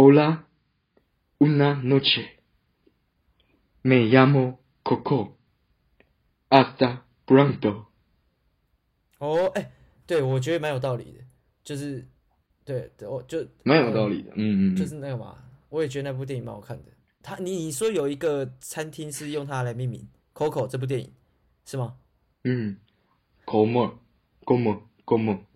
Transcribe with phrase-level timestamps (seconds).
[0.00, 0.46] Hola,
[1.40, 2.38] una noche.
[3.82, 5.36] Me llamo Coco.
[6.48, 7.86] Hasta pronto.
[9.18, 9.72] 哦，哎、
[10.06, 11.24] 对，我觉得蛮有道理的，
[11.64, 12.06] 就是，
[12.64, 15.36] 对，对我就蛮有道理的，嗯嗯就嗯，是那个嘛，
[15.68, 16.92] 我也觉得那部电影蛮好看的。
[17.20, 21.12] 他，你你说有一个餐厅是用它来命名，Coco 这部电影
[21.64, 21.96] 是吗？
[22.44, 22.76] 嗯
[23.44, 23.98] como，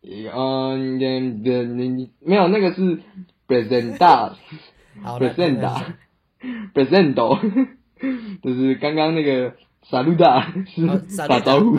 [0.00, 3.00] 嗯，你你你没有那个是
[3.46, 4.34] presenta
[5.02, 5.82] 好，那 presenta
[6.74, 7.38] presento，
[8.42, 9.54] 就是刚刚那个
[9.90, 10.44] saluda
[10.88, 11.76] 哦是打招呼。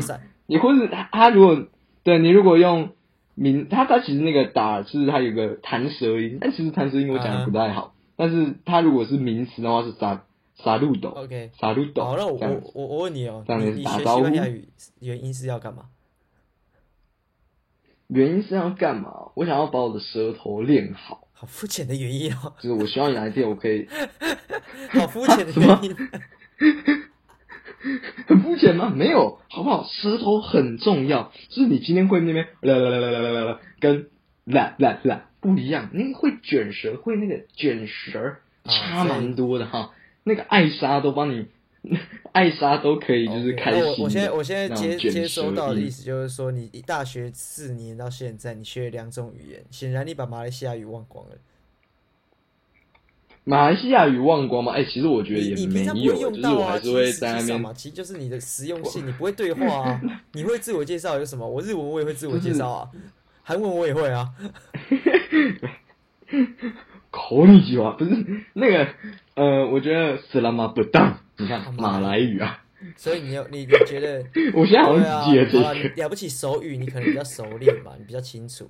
[0.47, 1.67] 你或者他他如果
[2.03, 2.89] 对你如果用
[3.35, 7.93] 名，他他其实那个打是他有个弹舌音，但其实弹舌音我讲的不太好。
[8.15, 11.51] 但是他如果是名词的话是沙沙路斗 OK。
[11.57, 14.67] 沙路斗好，那我我问你哦，这样你你学子打招呼西班牙语
[14.99, 15.85] 原因是要干嘛？
[18.07, 19.29] 原因是要干嘛？
[19.35, 22.53] 我想要把我的舌头练好，好肤浅的原因哦。
[22.59, 23.87] 就是我希望你一天我可以。
[24.91, 25.95] 好肤浅的原因。
[28.27, 28.91] 很肤浅吗？
[28.93, 29.87] 没有，好不好？
[29.87, 34.07] 舌头很重要，就是你今天会那边啦啦啦啦啦啦啦，跟
[34.43, 39.93] 啦啦啦不一样，那个会卷舌，会那个卷舌差蛮多的哈、
[40.25, 41.47] 那个艾莎都帮你
[42.31, 51.35] 艾莎都可以就是开心我我现在我现在接接收到的意思就是说，你你大学四年到现在，你学了两种语言，显然你把马来西亚语忘光了。
[53.45, 54.73] 马来西亚语忘光吗？
[54.73, 60.01] 哎、其实我觉得也没你平常不会有，就是用到啊，我还是会在那边其实就是你的实用性，你不会对话啊，
[60.33, 61.49] 你会自我介绍有什么？
[61.49, 62.89] 我日文我也会自我介绍啊，
[63.41, 64.29] 韩文我也会啊。
[67.09, 68.11] 口你句话不是
[68.53, 68.87] 那个
[69.33, 72.63] 呃，我觉得斯拉马不当，你看啊马来语啊，
[72.95, 74.23] 所以你有你你觉得
[74.53, 75.89] 我现在好对像只记得啊，这，个。
[75.95, 78.69] 你了不起手语，你可能比较熟练吧，你比较清楚。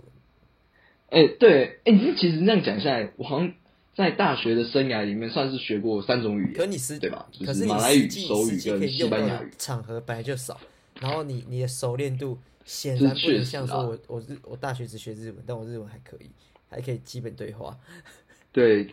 [1.09, 3.51] 哎、对，哎、你其实这样讲下来，我好像
[3.95, 7.27] 在大学的生涯里面算是学过三种语言，可你实对吧？
[7.31, 9.51] 就可是你马来语、手语跟以用的西班牙语。
[9.57, 10.59] 场合本来就少，
[11.01, 16.29] 然后你你的熟练度显然不能像说啊我我日我大学只学日文，但我日文还可以，
[16.69, 17.75] 还可以基本对话。
[18.51, 18.87] 对，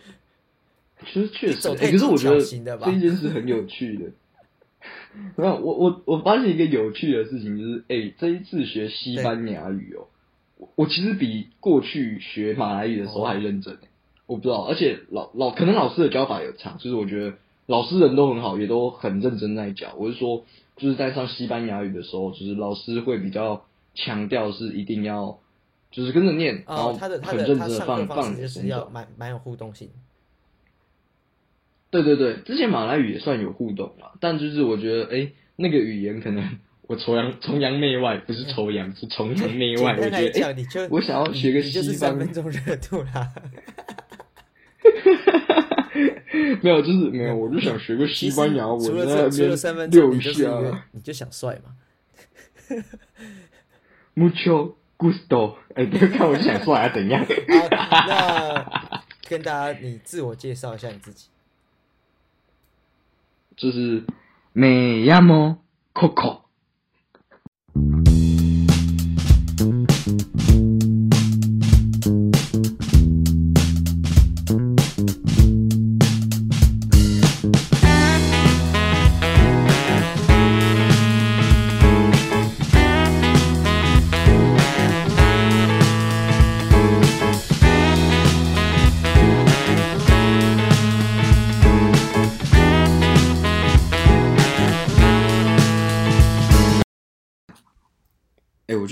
[1.05, 4.05] 其实确实，可是我觉得这一件事很有趣的。
[5.37, 10.07] 没有，我我我发现一个有趣的事情，就是哎、这一次学西班牙语哦，
[10.59, 13.81] 我我其实比过去学马来语的时候还认真、欸
[14.27, 17.37] 我不知道，而且老老可能老师的教法有差，就是我觉得
[17.67, 19.95] 老师人都很好，也都很认真在教。
[19.97, 20.45] 我是说，
[20.77, 23.65] 就是在上西班牙语的时候，就是老师会比较
[23.95, 25.39] 强调是一定要
[25.93, 28.35] 就是跟着念，然后很认真的放放
[28.93, 29.91] 蛮蛮有互动性。
[31.91, 39.97] 对对对，之前马来语也算有互动嘛，但就是我觉得，哎，那个语言可能我崇洋崇洋媚外，不是崇洋，是崇洋媚外。
[39.99, 43.33] 我觉得，哎，我想要学个西方三分钟热度啦。
[46.63, 48.93] 没有，就是没有，我就想学个西班牙文，其实
[49.31, 50.85] 除了三分钟，边六你就是因为下。
[50.93, 51.75] 你就想帅嘛。
[54.15, 57.25] Mucho gusto，哎，不要看我就想帅啊，怎样？
[57.25, 61.29] 好，那跟大家你自我介绍一下你自己。
[63.57, 64.05] 就是
[64.53, 65.59] Me llamo
[65.93, 66.46] Coco。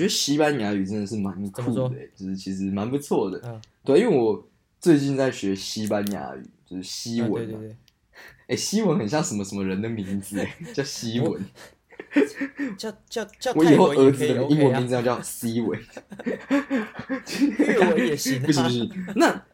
[0.04, 3.40] 觉得西班牙语真的是蛮酷的、就是其实蛮不错的。
[3.44, 4.46] 嗯，对，因为我
[4.78, 7.58] 最近在学西班牙语，就是西啊文嘛。
[7.58, 7.76] 对对对，
[8.48, 11.42] 哎、西文很像什么什么人的名字、 哎， 叫西文。
[12.76, 15.78] 叫叫叫我以后儿子的英文名，字要叫西文。
[17.58, 18.46] 粤文也行啊。
[18.46, 19.44] 不行不行，那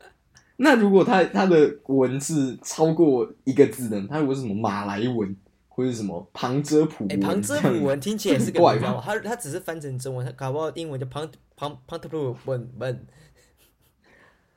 [0.56, 4.06] 那如果他他的文字超过一个字呢？
[4.10, 5.34] 他如果是什么马来文
[5.80, 8.78] 或者什么旁遮普哎，文，旁遮普文听起来也是个怪？
[8.78, 9.00] 吧？
[9.02, 13.06] 他他只是翻成中文，他搞不好英文叫旁旁旁特普文文，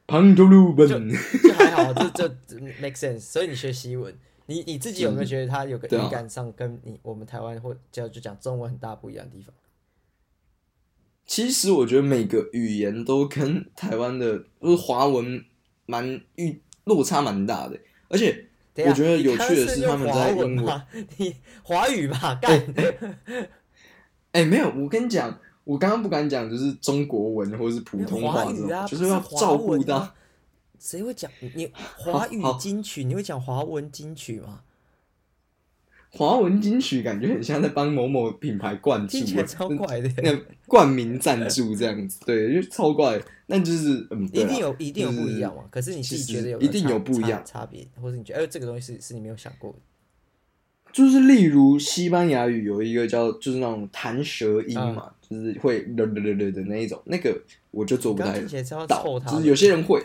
[0.05, 0.51] 旁遮普
[0.85, 3.21] 就文，就还好，这这这 make sense。
[3.21, 4.13] 所以你学西文，
[4.47, 9.53] 你你自己有没有觉得它有个语感上跟你我们台湾或叫就讲中文很大不一样的地方？
[11.25, 15.41] 其实我觉得每个语言都跟台湾的就是华文
[15.85, 17.79] 蛮语落差蛮大的，
[18.09, 20.81] 而且我觉得有趣的是他们在英文？
[21.17, 22.73] 你华语吧， 干。
[24.31, 30.11] 哎、没有，我跟你讲，我刚刚不敢讲，就是中国文或者是普通话这种，啊，就是要照顾到。
[30.79, 33.03] 谁会讲你华语金曲？
[33.03, 34.61] 你会讲华文金曲吗？
[36.15, 40.09] 华文金曲感觉很像在帮某某品牌灌注听起来啊，超怪的。
[40.21, 40.31] 那
[40.67, 43.19] 冠名赞助这样子，对，就超怪。
[43.47, 45.63] 那就是嗯，对一定有一定有不一样嘛？
[45.71, 49.77] 可是你自己其实觉得有一定有不一样差别，或者你觉得哎这个东西是是你没有想过的？
[50.91, 57.35] 就是例如西班牙语有一个叫就是那种弹舌音嗯嘛，就是会了了了了的那一种，那个
[57.71, 58.39] 我就做不太
[58.85, 59.99] 到就是有些人会。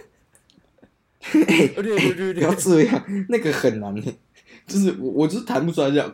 [1.31, 4.15] 不要，这样，那个很难耶
[4.69, 6.13] 就是我我就是弹不出来这样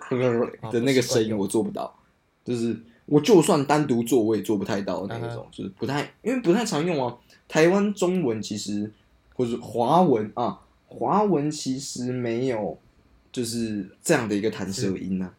[0.70, 1.94] 的那个声音，我做不到。
[2.44, 2.74] 就是
[3.06, 7.14] 我就算单独做，我也做不太到那一种，就是不太，因为不太常用啊。
[7.48, 8.90] 台湾中文其实
[9.34, 12.78] 或者华文啊，华文其实没有
[13.32, 15.30] 就是这样的一个弹舌音呢、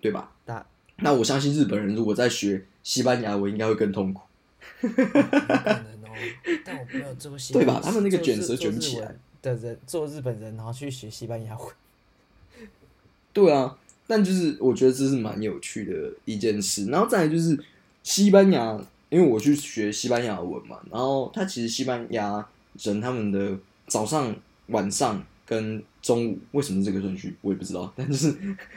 [0.00, 0.32] 对吧？
[0.46, 0.64] 那
[0.98, 4.22] 那我相信日本人如果在学西班牙文，应该会更痛苦。
[4.82, 6.14] 有可能哦，
[6.64, 11.66] 但我没有做过西对吧他们那个卷舌卷不起来的人，做日本人然后去学西班牙文，
[13.34, 13.76] 对啊，
[14.06, 15.92] 但就是我觉得这是蛮有趣的
[16.24, 16.86] 一件事。
[16.86, 17.58] 然后再来就是
[18.04, 22.46] 西班牙，因为我去学西班牙文嘛，然后他其实西班牙
[22.80, 23.58] 人他们的
[23.88, 24.34] 早上、
[24.68, 27.92] 晚上跟中午为什么是这个顺序，我也不知道。
[27.96, 28.28] 但就是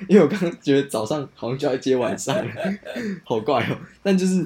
[0.10, 2.36] 因为我刚刚觉得早上好像就要接晚上，
[3.24, 3.78] 好怪哦。
[4.02, 4.44] 但就是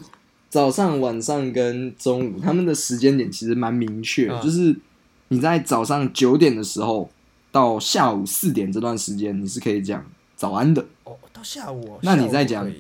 [0.50, 4.76] 早上、晚上跟中午他们的时间点其实蛮明确，嗯就是
[5.30, 7.10] 你在早上九点的时候。
[7.52, 10.06] 到下午四点这段时间，你是可以讲
[10.36, 10.86] 早安的。
[11.04, 12.72] 哦，到下午哦，那你下午再讲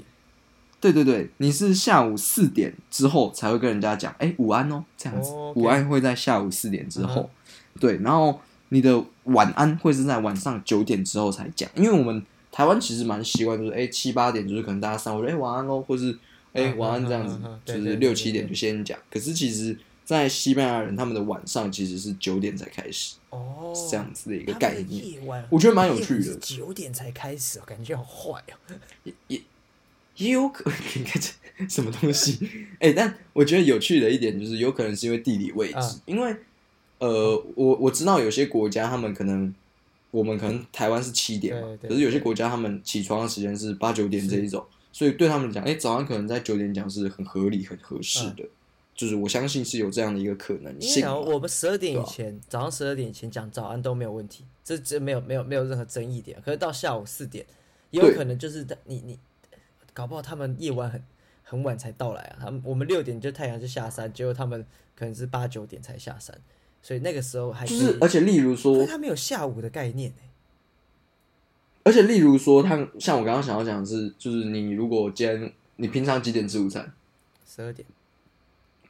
[0.79, 5.31] 对对对，你是下午四点之后才会跟人家讲，哎，午安哦，这样子。
[5.55, 8.39] 午安会在下午四点之后，嗯对，然后
[8.69, 16.11] 你的晚安会是在晚上九点之后才讲，因为我们台湾其实蛮习惯，就是哎七八点就是可能大家上午哎晚安喽，或是
[16.53, 18.97] 哎嗯晚安这样子就是六七点就先讲。
[19.11, 25.11] 可是其实，在西班牙人他们的晚上其实是九点才开始，哦，是这样子的一个概念。
[25.11, 26.35] 夜晚我觉得蛮有趣的。
[26.35, 28.39] 九点才开始哦，感觉好坏。
[28.69, 28.75] 哦。
[29.03, 29.41] 也也
[30.17, 32.37] 也有可你看这什么东西？
[32.79, 36.01] 哎、但我觉得有趣的一点就是，有可能是因为地理位置，嗯。
[36.05, 36.35] 因为
[36.99, 39.51] 呃，我我知道有些国家他们可能，
[40.11, 48.43] 我们可能台湾是七点嘛，可是有些国家他们起床的时间是八九点这一种，所以对他们来讲，哎、早上可能在九点讲是很合理、很合适的，
[48.93, 56.39] 就是我相信是有这样的一个可能性我们十二点以前，早上十二点以前讲早安都没有问题，这这没有没有没有任何争议点。
[56.45, 57.45] 可是到下午四点，
[57.89, 59.17] 也有可能就是在你你
[59.93, 61.03] 搞不好他们夜晚很
[61.43, 64.65] 很晚才到来啊，他们我们六点就太阳就下山，结果他们
[64.95, 66.37] 可能是八九点才下山，
[66.81, 70.15] 所以那个时候还就是，而且例如说，他没有下午的概念欸
[71.83, 76.93] 而且例如说，他像我刚刚想要讲的是，就是你如果今天你平常几点吃午餐？
[77.43, 77.87] 十二点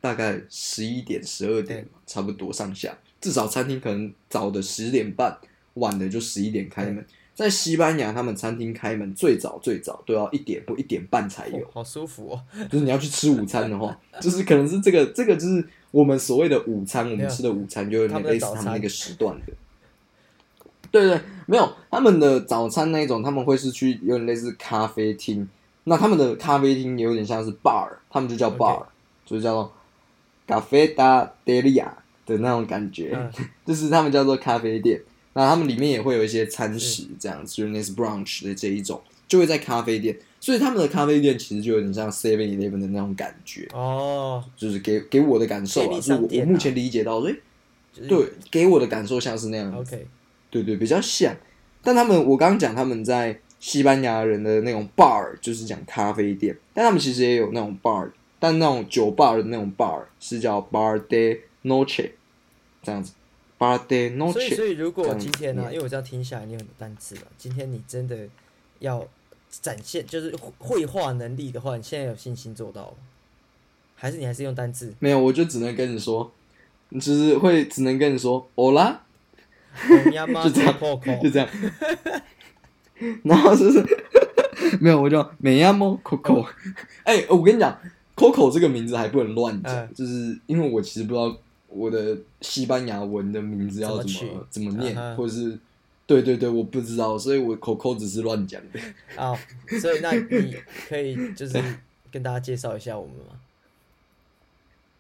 [0.02, 2.98] 大概十一点、十二点，差不多上下。
[3.22, 5.38] 至少餐厅可能早的十点半，
[5.76, 7.06] 晚的就十一点开门。
[7.34, 11.70] 在西班牙，他们餐厅开门最早最早都要一点或一点半才有哦。
[11.74, 12.42] 好舒服哦。
[12.70, 19.54] 就是你要去吃午餐的话， 就是可能是这个这个就是我们所谓的午餐，我们吃的午餐就有类似他们那个时段的。
[20.92, 25.48] 对对，没有他们的早餐那一种，他们会是去有点类似咖啡厅。
[25.86, 28.84] 那他们的咖啡厅有点像是 bar，他们就叫 bar，
[29.26, 29.74] 就是叫做
[30.52, 31.88] cafe da delia
[32.26, 33.32] 的那种感觉，嗯
[33.66, 35.02] 就是他们叫做咖啡店。
[35.34, 40.18] 那他们里面也会有一些餐食，这样子，就是类似 brunch 的这一种，就会在咖啡店。
[40.42, 47.36] 所以他们的咖啡店其实就有点像 Seven Eleven 的那种感觉，哦，就是给给我的感受啊，是我目前理解到，诶、
[47.94, 49.96] 就是对，给我的感受像是那样子。
[49.96, 50.08] ，OK，
[50.50, 51.34] 对对，比较像。
[51.82, 58.10] 但他们，我刚刚讲他们在西班牙人的那种 bar 就是讲咖啡店，但他们其实也有那种 bar，
[58.42, 62.10] 但那种酒吧的那种 bar 是叫 bar de noche
[62.82, 63.14] 这样子
[63.60, 64.56] ，bar de 所以 noche。
[64.56, 67.22] 所以如果今天呢、念因为我这样听下来，你有很多单词了。
[67.38, 68.28] 今天你真的
[68.80, 69.06] 要
[69.50, 72.98] 展现就是绘画能力的话，你现在有信心做到吗？
[73.96, 74.92] 还是你还是用单字？
[74.98, 76.32] 没有，我就只能跟你说，
[76.94, 78.96] 就是会只能跟你说 hola，
[79.88, 79.96] 就
[80.50, 80.76] 就这样
[81.22, 81.48] 就这样。
[83.24, 83.84] 然后就是
[84.82, 86.48] 没有，我就美亚莫 Coco。
[87.04, 87.80] 哎、我跟你讲
[88.22, 91.36] ，Coco 这个名字还不能乱讲，嗯就是因为我其实不知道
[91.70, 95.58] 我的西班牙文的名字要怎怎么怎么念，嗯哼或者是
[96.06, 98.80] 对对对，我不知道，所以我 Coco 只是乱讲的。
[99.16, 99.38] 好，
[99.80, 100.56] 所以那你
[100.88, 101.62] 可以就是
[102.12, 103.40] 跟大家介绍一下我们吗？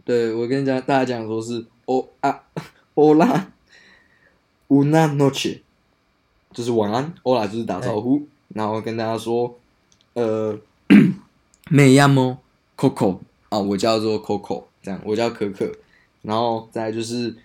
[0.03, 2.43] 对，我跟讲大家讲说是哦啊
[2.95, 3.45] ，Hola
[4.69, 5.59] una noche，
[6.53, 9.59] 就是晚安，Hola 就是打招呼，然后跟大家说，
[10.13, 10.57] 呃，
[11.69, 12.37] Me llamo
[12.81, 13.19] Coco
[13.49, 15.71] 啊，我叫做 Coco，这样我叫可可，
[16.23, 17.35] 然后再来就是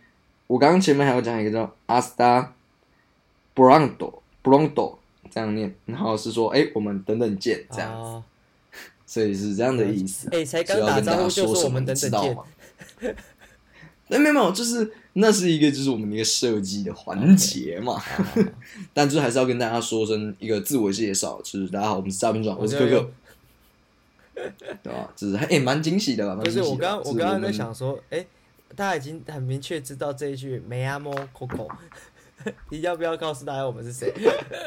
[0.47, 2.49] 我刚刚前面还有讲一个叫 Hasta
[3.55, 4.97] pronto pronto
[5.31, 8.25] 这样念，然后是说哎，我们等等见这样子，哦，
[9.05, 10.31] 所以是这样的意思。
[10.33, 13.15] 哎，才刚打招呼就说什么，说我们等等见你知道吗，？
[14.09, 18.01] 那没有没有，就是那是一个就是我们的一个设计的环节嘛，
[18.95, 23.11] 但就是还是要跟大家说声一个自我介绍，就是大家好，我们是诈骗庄，我是可可，
[24.83, 25.11] 对吧？
[25.17, 26.43] 就是还诶蛮惊喜的吧？
[26.45, 28.25] 不是我刚我刚刚在想说，哎，
[28.75, 31.69] 大家已经很明确知道这一句 “Me amo Coco”，
[32.71, 34.13] 你要不要告诉大家我们是谁？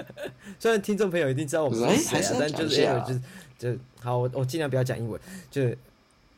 [0.59, 3.21] 虽然听众朋友一定知道我们是是谁啊，但就是讲一下啊因为
[3.59, 5.19] 就是就好，我我尽量不要讲英文，
[5.51, 5.69] 就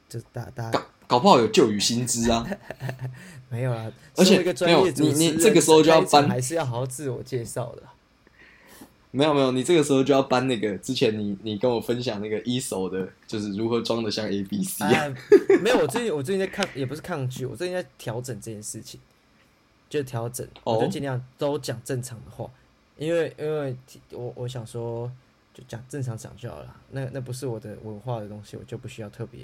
[0.09, 2.45] 就大大家搞搞不好有旧语新知啊。
[3.49, 3.91] 没有啦。
[4.15, 7.83] 而且身为一个专没有业你你这个时候就要搬还是要好好自我介绍的。
[9.11, 14.89] 没有没有，你这个时候就要搬那个之前你你跟我分享那个一手的，就是如何装的像 A B C 啊。
[14.89, 15.13] 哎，
[15.61, 18.99] 没有，我最近我最近在抗，也不是抗拒，我最近在调整这件事情，
[19.89, 22.49] 就调整，哦我就尽量都讲正常的话，
[22.97, 23.75] 因为因为
[24.11, 25.11] 我我想说，
[25.53, 29.41] 就讲正常讲就好了，那那不是我的文化的东西，我就不需要特别，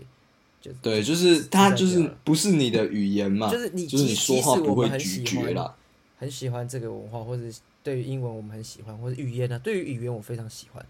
[0.61, 5.75] 就对，就是他就是不是你的语言嘛，就是你就是你即说话我会咀喜欢嚼啦。
[6.19, 10.85] 很喜欢这个文化，或者是对于英文我们很喜欢，或者语言呢、对于语言我非常喜欢。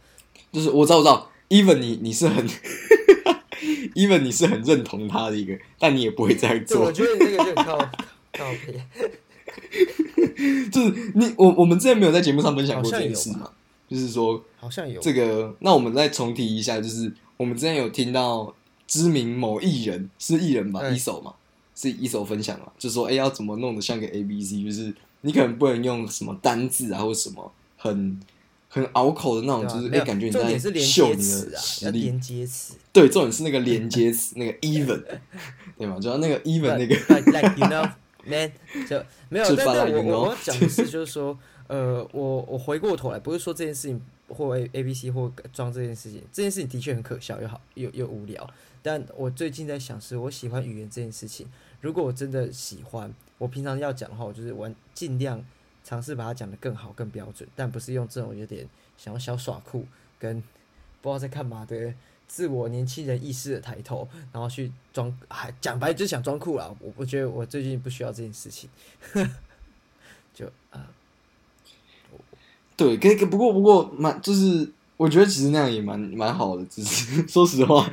[0.51, 2.43] 就是我知道我知道，even 你你是很，
[3.93, 7.05] even 你是很认同他的一个，但你也不会这样做，我做。
[7.05, 7.77] 觉得你那个就很靠
[8.33, 8.81] 靠背。
[10.71, 13.51] 就是你我我们之前没有在节目上分享过这件事嘛？
[13.87, 18.51] 就是说好像有这个，那我们再重提一下，就是我们之前有听到
[18.87, 21.35] 知名某艺人是艺人吧，对一手嘛，
[21.75, 28.19] 是一手分享嘛，就说哎、要怎么弄得像个 A B C，就是你可能不能用什么单字啊或什么很
[28.69, 32.03] 很拗口的那种，就是哎、没有感觉你在秀词啊，的实力。
[32.03, 32.75] 连接词。
[32.93, 35.03] 对，重点是那个连接词，那个 even，
[35.77, 35.97] 对吗？
[36.01, 36.95] 主要那个 even 那个
[37.31, 37.89] like you know
[38.25, 38.51] man
[38.87, 48.49] 就没有，就但但我我我要讲的是，就是说，呃，我我回过头来，不是说这件事情或 A A B C 或装这件事情，这件事情的确很可笑又好又又无聊。
[48.81, 51.47] 但我最近在想，是我喜欢语言这件事情。
[51.81, 55.43] 如果我真的喜欢，我平常要讲的话，我就是玩尽量
[55.83, 58.67] 尝试把它讲得更好、更标准，但不是用这种有点
[58.97, 59.85] 想要小耍酷
[60.19, 60.41] 跟
[61.01, 61.93] 不知道在干嘛的
[62.27, 66.75] 自我年轻人意识的抬头，然后去装，还讲白就是想装酷啦。
[66.79, 68.69] 我我觉得我最近不需要这件事情，
[70.33, 70.89] 就啊、
[72.75, 77.87] 对，可可不过不过蛮就是，我觉得其实那样也蛮蛮好的，只是 说实话，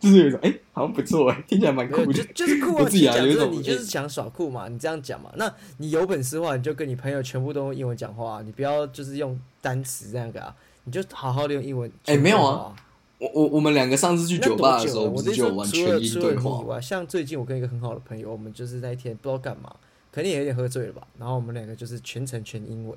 [0.00, 2.24] 就是有一种哎、好像不错哎，听起来蛮酷的没有就。
[2.34, 2.84] 就是酷啊！
[2.84, 5.30] 自己啊讲真的，有一种你就是想耍酷嘛，你这样讲嘛。
[5.36, 11.90] 那你有本事的话，你就跟你朋友全部都用英文讲话、你不要就是用单词这样个啊，你就好好的用英文。
[12.06, 12.74] 哎没有啊
[13.18, 16.64] 我我我们两个上次去酒吧的时候，我就有完除了全英除了你以？
[16.64, 19.74] 外，像最近我跟一个很好的朋友，我们就是那一天不知道干嘛，
[20.10, 21.06] 肯定也有点喝醉了吧。
[21.18, 22.96] 然后我们两个就是全程全英文，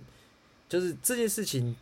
[0.69, 1.75] 就是这件事情，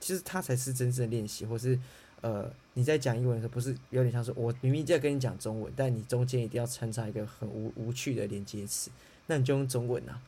[0.00, 1.78] 其实它才是真正的练习，或是
[2.20, 8.90] 呃你在讲英文的时候，不是有点像是我明明在跟你讲中文，但你中间一定要穿插一个很无无趣的连接词，
[9.26, 10.20] 那你就用中文啊。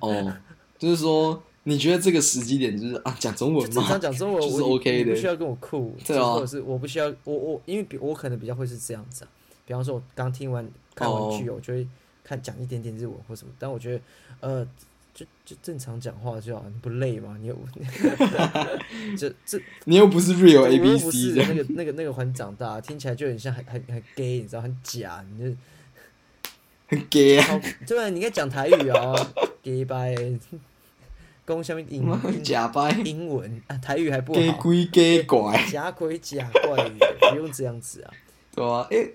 [0.00, 0.36] 哦，
[0.78, 4.00] 就是说你觉得这个时机点就是啊讲中文吗正常？
[4.00, 9.30] 讲中文， 就是我 OK 的你不需要跟我酷，对啊或者是我不需要我我因为比我可能比较会是这样子啊，
[9.66, 11.86] 比方说我刚听完看完剧，我就会
[12.22, 14.00] 看讲一点点日文或什么，但我觉得
[14.40, 14.68] 呃
[15.16, 17.34] 就就正常讲话就好，你不累吗？
[17.40, 17.58] 你又
[19.16, 25.56] 这 这你又不是 real A B C 的，那个那个那个环长大，听起来就很像很很很 gay，你知道很假，你就
[26.88, 29.14] 很 gay 啊，对啊，你应该讲台语啊
[29.62, 30.14] ，gay 拜，
[31.46, 34.58] 讲下面英文假掰英文啊，台语还不，gay 好。
[34.58, 36.98] 鬼 gay 怪，假鬼假怪语，
[37.30, 38.12] 不用这样子啊。
[38.54, 39.14] 对啊、诶，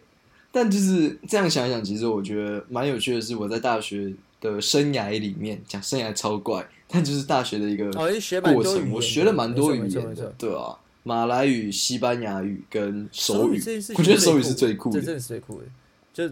[0.51, 13.61] 但就是这样想一想，其实我觉得蛮有趣的是，我在大学的生涯里面讲生涯超怪，但就是大学的一个过程，我学了蛮多语言的对啊，马来语、西班牙语跟手语
[13.95, 14.99] 我觉得手语是最酷的。
[14.99, 15.65] 这真的是最酷的。
[16.13, 16.29] 就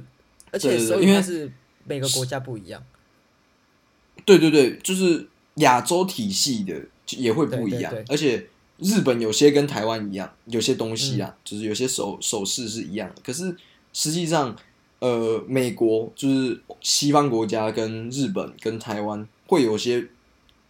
[0.52, 1.52] 而且手因为语是
[1.86, 2.84] 每个国家不一样，
[4.26, 6.76] 对对对，就是亚洲体系的
[7.12, 8.48] 也会不一样，而且
[8.78, 13.56] 日本有些跟台湾一样，有些东西嗯啊，就是有些手手势是一样的，可是
[13.94, 14.56] 实际上，
[15.00, 20.06] 呃，美国就是西方国家跟日本跟台湾会有些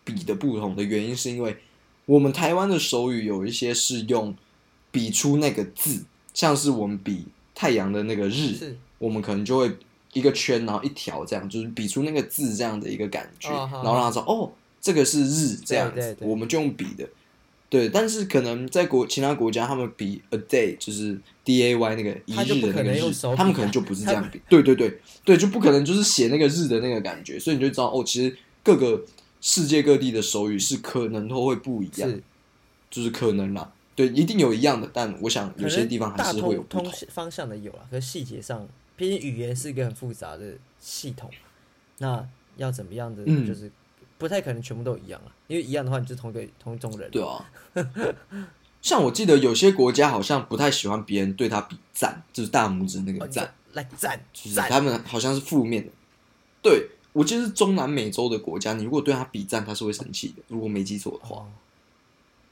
[0.04, 1.58] 比的不同的原因，是因为
[2.06, 4.36] 我们台湾的手语有一些是用
[4.92, 9.72] 比出那个字，像是我们比太阳的那个日，我们可能就会
[10.14, 17.08] 一个圈，然后一条这样，就是比出那个字这样的一个感觉，哦然后让他说哦，这个是日这样子，对对对我们就用比的。
[17.70, 24.42] 对，但是可能在国其他国家，他们比 a day 就是 D A Y 那个一日的那个日他们可啊能就不是这样比。
[24.50, 29.06] 对对对对，就不可能就是写那个日的那个感觉，所以你就知道哦，其实各个
[29.40, 32.24] 世界各地的手语是可能都会不一样，是，
[32.90, 33.72] 就是可能啦。
[33.96, 36.84] 对，一定有一样的，但我想有些地方还是会有不同。
[36.84, 41.30] 通方向的有啊，可是细节上，毕竟语言是一个很复杂的系统，
[42.00, 42.26] 那
[42.58, 43.70] 要怎么样的，嗯就是
[44.20, 47.10] 不太可能全部都一样啊，因为一样的话，你就同一个同一种人。
[47.10, 47.50] 对啊，
[48.84, 55.92] 像我记得有些国家好像不太喜欢别人对他比赞，就是大拇指那个赞，来赞就是，他们好像是负面的。
[56.62, 60.44] 对我记得是中南美洲的国家，你如果对他比赞，他是会生气的。
[60.50, 61.48] 如果没记错的话，哦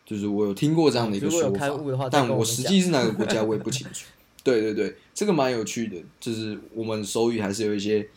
[0.05, 4.05] 就是我有听过这样的一个说开悟的话再但我实际是哪个国家我也不清楚。
[4.41, 8.07] 对对对，这个蛮有趣的，就是我们手语还是有一些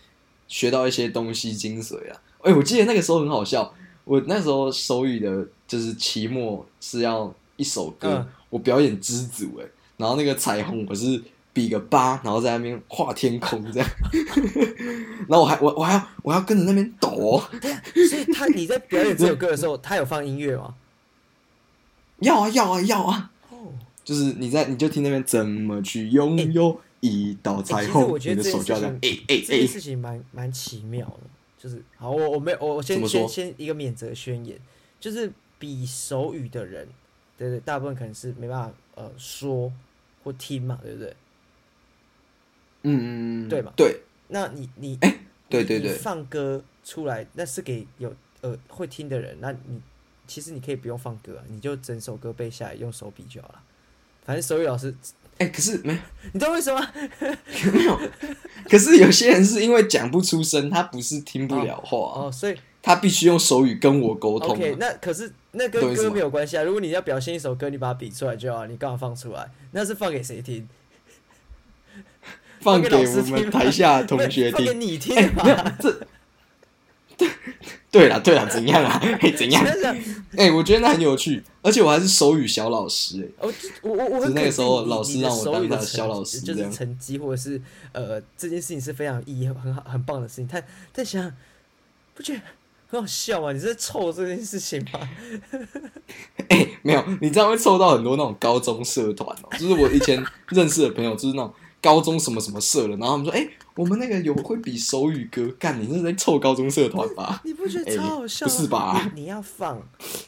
[0.46, 2.22] 学到一些东西精髓啊。
[2.42, 3.72] 哎、我记得那个时候很好笑，
[4.04, 9.66] 我那时候手语的就是期末是要一首歌，嗯我表演知足哎，
[9.96, 13.88] 然后那个彩虹我是比个八，然后在那边画天空这样，
[15.28, 17.42] 然后我还我我还要我还要跟着那边抖哦，
[18.08, 20.74] 所以他你在表演这首歌的时候，他有放音乐吗？
[22.20, 23.72] 要啊要啊要啊，哦，
[24.04, 31.20] 就是你在你就听那边怎么去拥有一道彩虹，你的手就要这样事情，哎哎这件哎，事情蛮蛮奇妙的，
[31.62, 34.58] 就是好，我我没有我我先先先一个免责宣言，
[34.98, 36.88] 就是比手语的人，
[37.36, 39.70] 对对，大部分可能是没办法呃说
[40.24, 41.14] 或听嘛，对不对？
[42.84, 45.18] 嗯嗯，嗯对嘛对，那你你你你
[45.50, 49.82] 对对对放歌出来，那是给有呃会听的人，那你
[50.26, 53.62] 其实你可以不用放歌啊，你就整首歌背下来，用手比就好了。
[54.24, 54.94] 反正手语老师，
[55.40, 55.98] 哎，可是没有
[56.32, 56.88] 你知道为什么吗？
[57.72, 57.98] 没有，
[58.68, 64.76] 可是有些人是因为讲不出声，他不是听不了话，哦，所以他必须用手语跟我沟通 OK，啊。
[64.78, 66.62] 那可是那跟歌没有关系啊。
[66.62, 69.50] 如果你要表现一首歌，你把它比出来就好，你刚好放出来？
[69.72, 70.68] 那是放给谁听？
[72.60, 74.80] 放给我们台下同学听放给听。
[74.82, 75.56] 你听哎，没有？
[75.80, 76.06] 这，对
[77.90, 79.00] 对啦对啦，怎样啊？
[79.20, 79.64] 哎，怎样？
[80.36, 83.48] 哎，我觉得那很有趣，而且我还是手语小老师，哎，
[83.82, 87.60] 我我我那个时候老师让我当他的小老师就是成绩或者是
[87.92, 90.48] 呃这件事情是非常意义很好很棒的事情。
[90.50, 91.32] 但但想想，
[92.14, 92.40] 不觉得
[92.86, 93.50] 很好笑吗？
[93.50, 95.00] 你是在凑这件事情吗？
[96.48, 99.48] 哎、没有，你这样会凑到很多那种高中社团哦。
[99.58, 107.40] 就是我以前认识的朋友，就是那种高中什么什么社的，然后他们说，哎、我们那个有会比手语歌，干，你这是在凑高中社团吧？
[107.44, 108.52] 你不觉得哎超好笑吗？
[108.52, 109.80] 不是吧你你要放，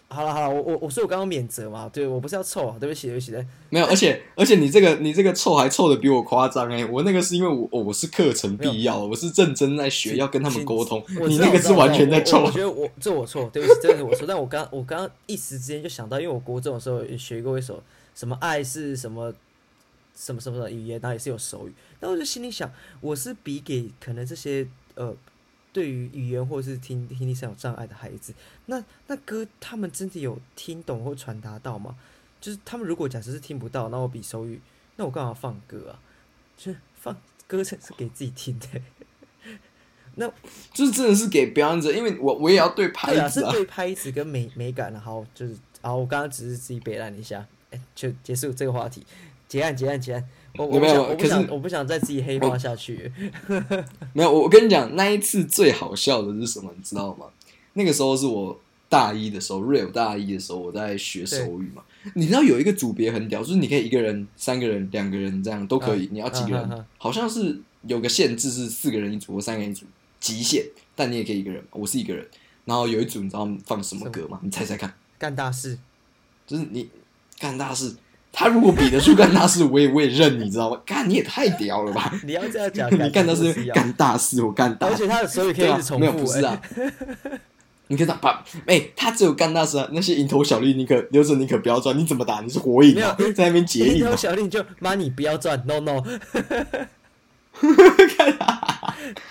[0.09, 14.27] 好了好了，我我我说我刚刚免责嘛，对我不是要凑啊，对不起对不起，对没有，而且而且你这个你这个凑还凑的比我夸张哎，我那个是因为我、哦、我是课程必要，我是认真在学，要跟他们沟通，你那个是完全在凑我觉得我这我错，对不起，真的是我错。
[14.27, 17.83] 但我刚我刚刚一时之间就想到，因为我国中的时候也学过一首
[18.15, 19.33] 什么爱是什么
[20.15, 21.73] 什么什么的语言，然后也是有手语。
[22.03, 22.69] 那我就心里想，
[23.01, 25.17] 我是比给可能这些呃
[25.73, 28.35] 对于语言或者是听听力上有障碍的孩子，
[28.67, 31.97] 那那歌他们真的有听懂或传达到吗？
[32.41, 34.61] 就是他们如果假设是听不到，那我比手语，
[34.97, 36.03] 那我干嘛放歌啊？
[36.57, 38.67] 就是放歌才是给自己听的。
[40.17, 40.29] 那
[40.75, 49.07] 就是真的是给表演者，因为我我也要对拍对啊，是子啊，对拍子跟美美感然后，就是啊，我刚刚只是自己北烂一下，哎、就结束这个话题，
[49.47, 50.29] 结案结案结案。
[50.57, 53.11] 我没有想我不可是想我不想再自己黑化下去。
[54.13, 57.27] 没有，我我跟你讲，那一次最好笑的是什么，你知道吗？
[57.75, 61.83] 那个时候是我大一的时候，real 大一的时候，我在学手语嘛。
[62.15, 66.07] 你知道有一个组别很屌，就是你可以一个人、三个人、两个人这样都可以。
[66.07, 66.85] 嗯你要几个人？
[66.99, 69.87] 好像是有个限制是四个人一组或三个人一组，
[70.21, 70.65] 极限。
[70.95, 72.27] 但你也可以一个人，我是一个人。
[72.67, 74.39] 然后有一组，你知道放什么歌吗？
[74.43, 75.79] 你猜猜看，干大事，
[76.47, 76.89] 就是你
[77.39, 77.95] 干大事。
[78.33, 80.81] 他如果比得出干大事， 我也我也认，你知道吗？
[80.87, 82.13] 干你也太屌了吧！
[82.25, 87.41] 你要这样讲，你 干大事干大事，我干大事而且他的手语可以一直，重没有复、不是啊哎。
[87.89, 92.41] 你看他把哎、他只有干大事啊，那些蝇头小利你可留着，你可不要赚，你怎么打？
[92.41, 96.01] 你是火影啊，在那边结一印蝇头小利就妈你不要赚，no no，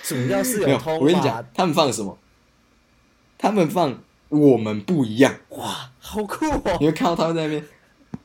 [0.04, 2.16] 主要是没有，通话我跟你讲，，他们放什么？
[3.40, 3.98] 他们放
[4.30, 6.78] 我们不一样，哇，好酷哦！
[6.80, 7.66] 你会看到他们在那边，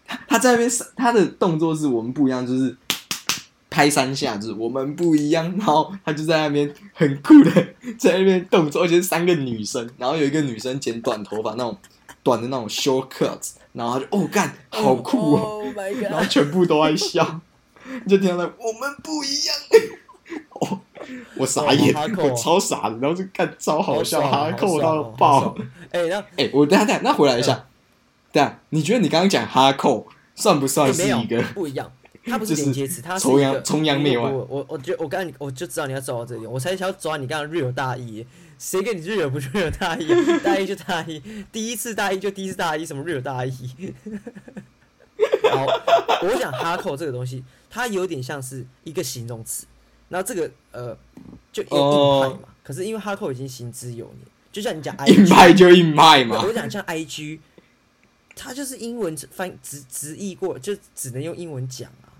[0.07, 2.77] 他 他在那边，他的动作是我们不一样，就是
[3.71, 7.51] 拍三下，就是我们不一样，然后他就在那边很酷的
[7.99, 11.77] 在那边动作，而且是三个女生，然后有一个女生剪短头发那种
[12.23, 15.67] 短的那种 short cuts，然后他就哦干好酷哦，Oh
[16.01, 17.41] 然后全部都在笑，
[18.09, 19.57] 就听到我们不一样，
[20.61, 20.81] 哦，
[21.37, 25.41] 我傻眼，我超傻的，然后就看超好笑，爽哈扣好爽到爆。
[25.41, 25.57] 爽。
[25.91, 27.65] 哎，然后哎、我等下等下，那回来一下，
[28.37, 31.43] 对啊，你觉得你刚刚讲哈扣算不算是一个？
[31.55, 31.91] 不一样，
[32.27, 38.27] 它不是就是连接词，它是崇洋一个崇洋媚外我我我觉得我刚刚我就知道你要抓到这里，我才想要抓你刚刚 real 大意，
[38.59, 40.19] 谁跟你 real 不 real 大意啊？
[40.45, 43.55] 大意就大意，第一次大意就第一次大意，什么 real 大意？
[45.51, 45.65] 好，
[46.23, 49.65] 我讲哈扣这个东西，它有点像是一个形容词，
[50.11, 50.95] 然后这个呃
[51.51, 57.39] 就有硬派嘛，可是因为哈扣已经行之有年，就像你讲 IG，硬派就硬派嘛我，讲像 IG，
[58.39, 62.13] 它就是英文翻直直译过，就只能用英文讲啊，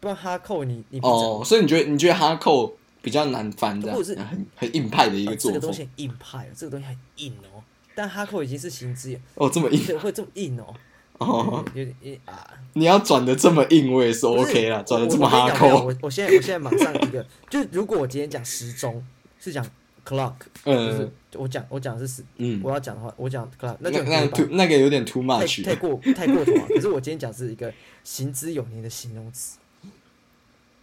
[0.00, 7.62] 不然哈扣你你哦，所以你觉得你觉得哈扣比较难翻，这样或者是很很硬派的一个作风呃这个东西很硬派哦，这个东西很硬哦，
[7.94, 9.86] 但哈扣已经是行之有，哦，这么硬。
[9.86, 10.74] 对，会这么硬哦，
[11.18, 12.50] 哦，有点硬啊。
[12.72, 19.06] 你要转的这么硬，我也是 OK 啦，转的这么哈扣，我我现在我现在马上一个，就是如果我今天讲时钟
[19.38, 19.64] 是讲
[20.04, 26.66] clock，就是嗯我讲我讲的是时，嗯，我要讲的话，我讲 clock，那就那那个有点 too much，太过太过头了。
[26.68, 27.72] 可是我今天讲是一个
[28.04, 29.58] 行之有年的形容词，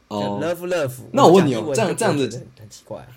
[0.10, 0.94] 就哦 love love。
[1.14, 3.08] 那我问你哦这样这样子很很奇怪啊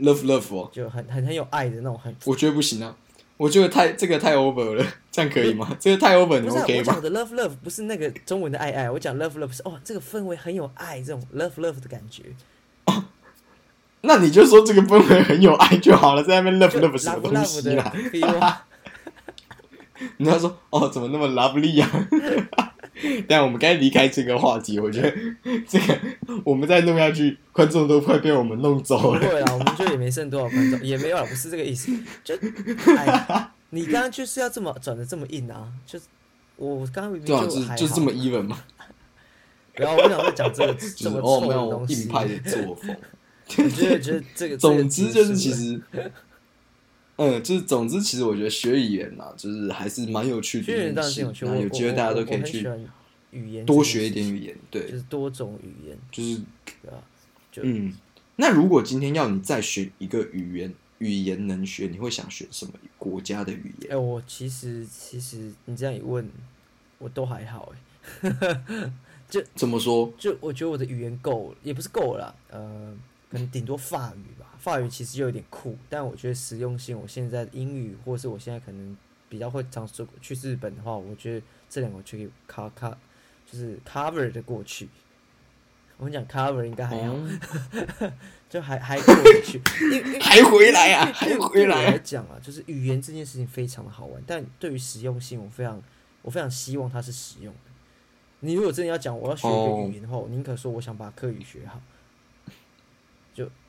[0.00, 2.14] ，，love love 哦，就很很很有爱的那种很。
[2.26, 2.94] 我觉得不行啊，
[3.38, 5.74] 我觉得太这个太 over 了， 这样可以吗？
[5.80, 7.02] 这个太 over，你不是、啊、OK 吗我讲？
[7.02, 12.24] 的 love love 不是那个中文的爱爱，我讲 love love 是哦，这个氛围很有爱，这种 love love 的感觉。
[14.06, 17.92] 那你就说这个氛围很有爱就好了，在那边 love 就 love 什么东西啦。
[20.18, 21.90] 你要说哦，怎么那么 lovely 啊？
[23.28, 25.12] 但我们该离开这个话题，我觉得
[25.68, 25.98] 这个
[26.44, 29.20] 我们再弄下去，观众都快被我们弄走了。
[29.20, 31.92] 不会啦，我们就也没剩多少观众，也没有啦，不是这个意思。
[32.24, 32.34] 就，
[32.96, 36.06] 哎，你刚刚就是要这么转的这么硬啊，就是
[36.56, 38.58] 我刚刚明明对啊，就就这么 even 嘛，
[39.74, 42.96] 然后我想再讲这个就这么是哦，臭没有的东西，硬派的作风。
[43.48, 45.80] 我觉得觉得这个，总之就是，其实，
[47.16, 52.66] 嗯，就是总之，其实我觉得学语言啊，就是还是蛮有趣的学语言当然是有趣，那有机会大家都可以去
[53.30, 54.56] 语言，多学一点语言。
[54.70, 56.36] 对就，是多种语言，就是
[56.90, 56.98] 啊？
[57.52, 57.94] 就嗯，
[58.36, 64.06] 那如果今天要你再选一个语言，语言能学，你会想学什么国家的语言哎、言？
[64.06, 66.28] 我其实其实你这样一问，
[66.98, 67.72] 我都还好
[68.22, 68.90] 哎，
[69.54, 70.12] 怎么说？
[70.18, 72.94] 就我觉得我的语言够了，也不是够了啦，呃，
[73.36, 74.54] 可能顶多法语吧。
[74.58, 78.96] 法语其实就有点酷，但我觉得实用性，我现在英语或是我现在可能
[79.28, 82.96] 比较会常说去日本的话，我觉得这两个就可以 cover cover
[83.50, 84.88] 就是 cover 的过去。
[85.98, 87.28] 我们讲 cover 应该还好，哦
[88.50, 89.60] 就还还过得去，
[90.20, 92.00] 还回来啊，还回来对我来啊！
[92.04, 95.82] 讲啊，就是语言这件事情非常的好玩，但对于实用性，我非常
[96.20, 97.70] 我非常希望它是实用的。
[98.40, 101.80] 你如果真的要讲我要学一个哦语言的话，我宁可说我想把课语学好，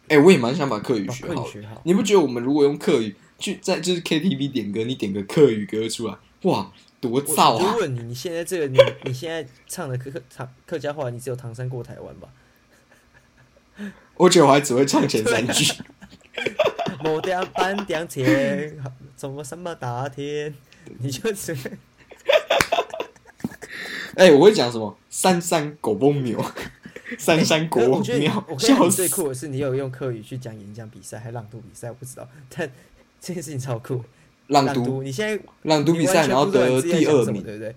[0.10, 1.82] 哎、我也蛮想把客语学好好。
[1.84, 7.66] 你不觉得我们如果用客语去在就是 KTV 点歌，你点个客语歌出来，哇，多我燥啊！
[7.66, 12.30] 我就问你，你现在这个你你现在唱的客客客客家话，你只有唐山过台湾吧？
[14.16, 15.74] 我觉得我还只会唱前三句。
[17.04, 18.82] 某点半点天，
[19.18, 20.54] 什么什么大天，
[21.00, 21.70] 你就只会
[24.16, 24.98] 哎、我会讲什么？
[25.10, 26.40] 三三狗崩苗，
[27.18, 28.26] 山山国我觉得
[28.60, 29.08] 笑你最！
[29.08, 32.70] 酷的是你有用客语去讲演讲比赛，还朗读比赛，我不知道，但
[33.20, 34.04] 这件事情超酷。
[34.48, 37.44] 朗读读，你现在朗读比赛，然后得第二名。
[37.44, 37.76] 对不对？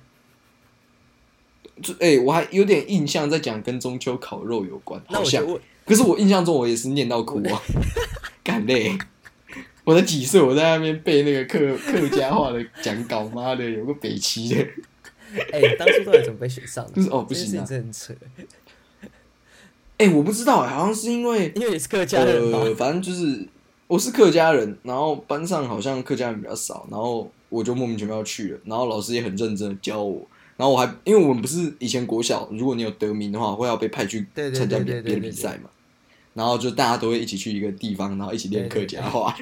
[1.83, 5.45] 就哎、我还有点印象在讲跟中秋烤肉有关，好像。
[5.87, 7.63] 可是我印象中我也是念到哭啊，
[8.45, 8.97] 干嘞。
[9.83, 14.57] 我才几岁，我在那边背那个客客家话的讲稿，妈的，有个北齐的。
[15.53, 16.93] 哎、你当初到底怎么被选上的？
[16.93, 18.15] 就是哦不行啊这很扯，
[20.01, 22.59] 哎、我不知道、好像是因为因为你是客家人嘛。
[22.61, 23.47] 呃，反正就是
[23.87, 35.69] 我是客家人，然后班上好像客家人比较少，然后我就莫名其妙去了，然后老师也很认真的教我，然后我还因为我们不是以前国小，如果你有得名的话，会要被派去参加别别的比赛嘛，
[36.33, 39.37] 然后就大家都会一起去一个地方，然后一起练客家话。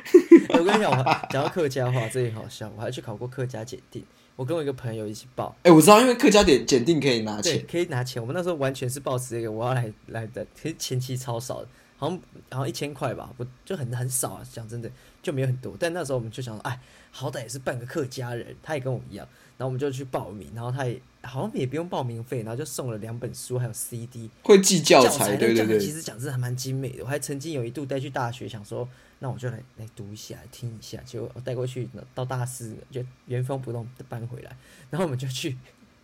[0.49, 2.68] 我跟你讲，我讲到客家话，这也好笑。
[2.77, 4.03] 我还去考过客家检定，
[4.38, 8.22] 我跟我一个朋友一起报，哎、我知道，因为客家点检定可以拿，钱，可以拿钱。
[8.22, 12.16] 我们那时候完全是报持这个，我要来来的，其实前期超少的，好像
[12.48, 14.46] 好像一千块吧，我就很很少啊。
[14.53, 14.88] 讲真的，
[15.20, 15.74] 就没有很多。
[15.77, 27.05] 但那时候我们就想说，哎，好歹也是半个客家人，他也跟我一样，然后我们就去报名，然后他也好像也不用报名费，然后就送了两本书，还有 CD 会寄教教材，那对对对，其实讲真的还蛮精美的。
[27.05, 28.88] 我还曾经有一度带去大学，想说
[29.19, 30.99] 那我就来来读一下，听一下。
[31.05, 34.57] 结果我带过去，到大四就原封不动的搬回来，
[34.91, 35.57] 然后我们就去。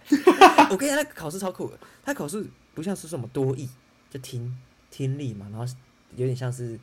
[0.71, 3.67] 我跟你讲，那考试超酷的，他考试不像是什么多义，
[4.11, 4.55] 就听
[4.91, 5.75] 听力嘛，然后
[6.15, 6.79] 有点像是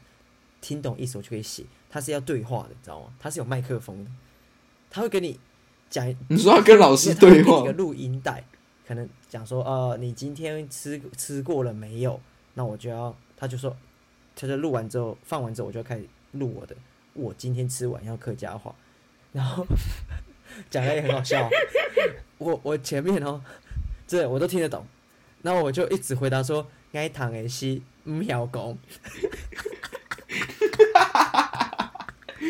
[0.59, 3.13] 听懂意思我就可以写，他是要对话的，你知道吗？
[3.19, 4.09] 他是有麦克风的，
[4.89, 5.39] 他会给你
[5.91, 6.15] 讲。
[6.29, 8.43] 你说要跟老师对话 一个，录音带，
[8.87, 12.19] 可能讲说呃，你今天吃吃过了没有？
[12.55, 13.77] 那我就要，他就说，
[14.35, 16.75] 他就录完之后放完之后，我就要开始录我的，
[17.13, 18.73] 我今天吃完要客家话，
[19.31, 19.65] 然后
[20.71, 21.47] 讲的也很好笑。
[22.39, 23.39] 我我前面哦，
[24.07, 24.85] 这我都听得懂，
[25.43, 28.77] 然后我就一直回答说，该躺的是唔晓讲。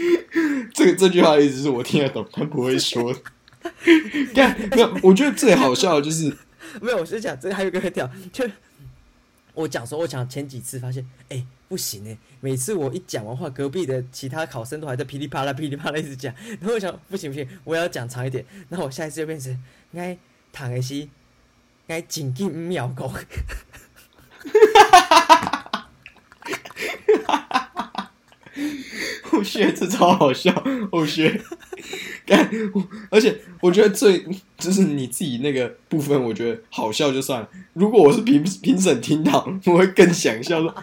[0.73, 3.13] 这个这句话的意思是我听得懂，但不会说。
[4.33, 6.35] 看，没有，我觉得最好笑的就是，
[6.81, 8.43] 没有，我是讲这个还有一个很屌，就
[9.53, 19.55] 我讲说，我讲前几次发现，哎、不行哎，每次我一讲完话，隔壁的其他考生都还在噼里啪啦噼里啪啦一直讲，然后我想不行不行，我要讲长一点，那我下一次就变成
[19.93, 20.17] 该
[20.51, 21.07] 躺的是
[21.87, 23.13] 该紧紧五秒讲，
[29.31, 31.41] 我学这超好笑，我学。
[32.25, 34.25] 干，我而且我觉得最
[34.57, 37.49] 就是你自己那个部分，我觉得好笑就算了。
[37.73, 40.75] 如果我是评评审听到，我会更想笑说，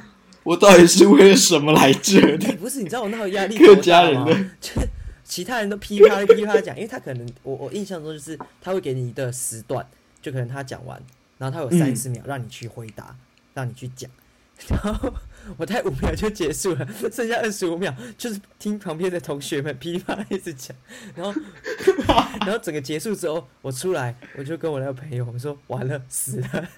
[0.42, 2.52] 我到底是为了什么来这哎、的？
[2.57, 4.88] 不是，你知道我那个压力客家人的就是
[5.24, 9.87] 其他人都噼啪噼啪讲，因为他可能我我印象中就是他会给你一个时段，
[10.20, 11.00] 就可能他讲完，
[11.38, 13.14] 然后他有三十秒让你去回答，
[13.54, 14.11] 让你去讲，
[14.68, 15.14] 然后
[15.57, 20.77] 我大概五秒就结束了， 剩下二十五秒就是听旁边的同学们噼里啪啦一直讲，
[21.14, 21.40] 然后
[22.44, 26.68] 然后整个结束之后，我出来我就跟我那个朋友我说完了死了，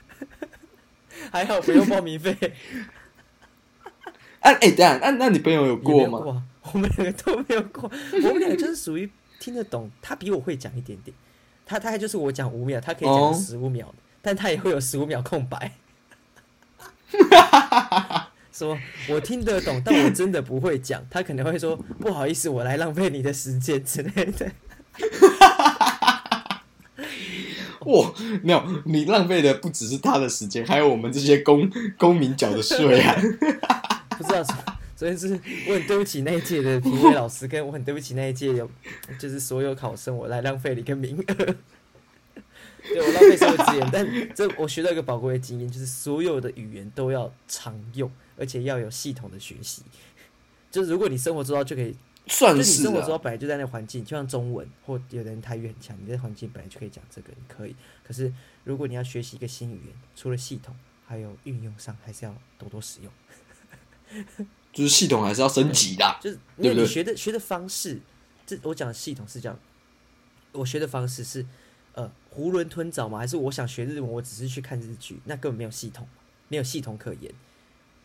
[1.33, 2.37] 还好不用报名费。
[4.40, 6.45] 啊，哎、等一下，那、那你朋友有过吗？
[6.73, 7.90] 我们两个都没有过。
[8.12, 11.16] 我们两个就是属于听得懂，他比我会讲一点点。
[11.66, 15.73] 他大概就是我讲五秒，他可以讲哦十五秒的但他也会有十五秒空白。
[18.53, 18.77] 说
[19.09, 21.03] 我听得懂，但我真的不会讲。
[21.11, 24.51] 他可能会说不好意思，我来浪费你的时间之类的。
[27.87, 33.16] 哇，没有，你浪费的不只是他的时间，还有我们这些公公民缴的税啊！
[34.18, 34.62] 不知道什么，
[34.94, 35.29] 所以是
[35.66, 38.70] 我很对不起那一届的评委老师，跟我很对不起那一届有
[39.18, 41.55] 就是所有考生，我来浪费了一个名额。
[42.83, 49.83] 对我浪费所有资源，但这我学到一个宝贵的经验，就是所有的语言都要常用，而且要有系统的学习。
[50.71, 57.75] 就是如果你生活周遭就可以，就算你是啊，生活周遭本来就在那环境，就像中文或有的人台语很强，你在环境本来就可以讲这个，你可以。
[58.07, 58.33] 可是
[58.64, 60.75] 如果你要学习一个新语言，除了系统，
[61.07, 63.12] 还有运用上，还是要多多使用。
[64.73, 66.19] 就是系统还是要升级的。
[66.21, 68.01] 就是因为你学的学的方式，
[68.47, 69.59] 这我讲的系统是这样，
[70.53, 71.47] 我学的方式是呃
[72.37, 76.07] 囫囵吞枣吗，还是我想学日文，我只是去看日剧，那根本没有系统，
[76.49, 77.33] 没有系统可言。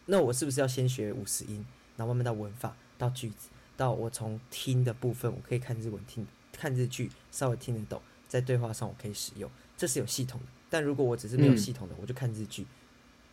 [0.08, 1.66] 那我是不是要先学五十音，
[1.98, 10.48] 然后慢慢到文法，到句子，到我从听的部分，我可以看日文听看日剧，稍微听得懂，在对话上我可以使用，这是有系统的。
[10.70, 12.66] 但如果我只是没有嗯系统的，我就看日剧，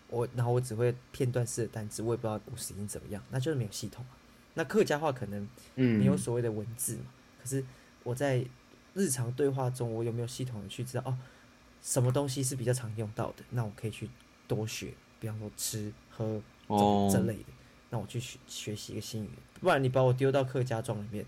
[0.09, 4.17] 我然后我只会片段式的单词，我也不知道五十音怎么样，那就是没有系统啊。
[4.55, 7.05] 那客家话可能没有嗯，所谓的文字嘛，
[7.43, 7.65] 可是
[8.03, 8.45] 我在
[8.95, 11.17] 日常对话中，我有没有系统的去知道哦，
[11.83, 13.45] 什么东西是比较常用到的？
[13.51, 14.09] 那我可以去
[14.47, 17.47] 多学，比方说吃喝这、哦这类的，
[17.91, 19.35] 那我去学学习一个新语言。
[19.61, 21.25] 不然你把我丢到客家庄里面，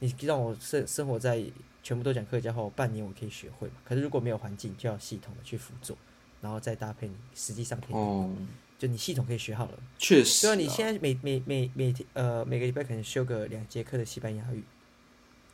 [0.00, 1.42] 你让我生生活在
[1.82, 3.74] 全部都讲客家话，我半年我可以学会嘛？
[3.84, 5.96] 可是如果没有环境，就要系统的去辅佐，
[6.40, 8.36] 然后再搭配你实际上可以应用，哦，
[8.78, 9.78] 就你系统可以学好了。
[9.98, 10.50] 确实啊。
[10.50, 14.62] 对啊，你现在每每每每天呃每个礼拜可能修个两节课的西班牙语，